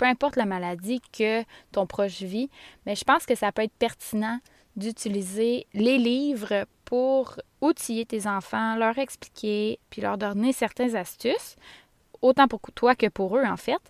[0.00, 2.48] peu importe la maladie que ton proche vit,
[2.86, 4.38] mais je pense que ça peut être pertinent
[4.74, 11.56] d'utiliser les livres pour outiller tes enfants, leur expliquer, puis leur donner certaines astuces,
[12.22, 13.82] autant pour toi que pour eux en fait.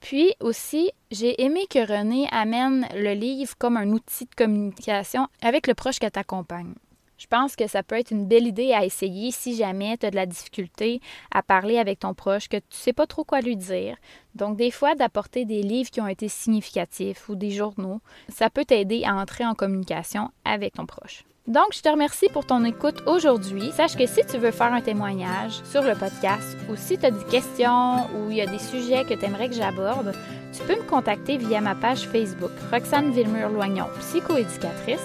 [0.00, 5.66] Puis aussi, j'ai aimé que René amène le livre comme un outil de communication avec
[5.66, 6.72] le proche qui t'accompagne.
[7.18, 10.10] Je pense que ça peut être une belle idée à essayer si jamais tu as
[10.10, 11.00] de la difficulté
[11.34, 13.96] à parler avec ton proche, que tu ne sais pas trop quoi lui dire.
[14.36, 18.64] Donc, des fois, d'apporter des livres qui ont été significatifs ou des journaux, ça peut
[18.64, 21.24] t'aider à entrer en communication avec ton proche.
[21.48, 23.72] Donc, je te remercie pour ton écoute aujourd'hui.
[23.72, 27.10] Sache que si tu veux faire un témoignage sur le podcast ou si tu as
[27.10, 30.14] des questions ou il y a des sujets que tu aimerais que j'aborde,
[30.52, 35.00] tu peux me contacter via ma page Facebook Roxane Villemur-Loignon, psychoéducatrice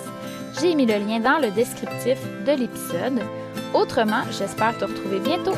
[0.60, 3.22] j'ai mis le lien dans le descriptif de l'épisode.
[3.74, 5.56] Autrement, j'espère te retrouver bientôt.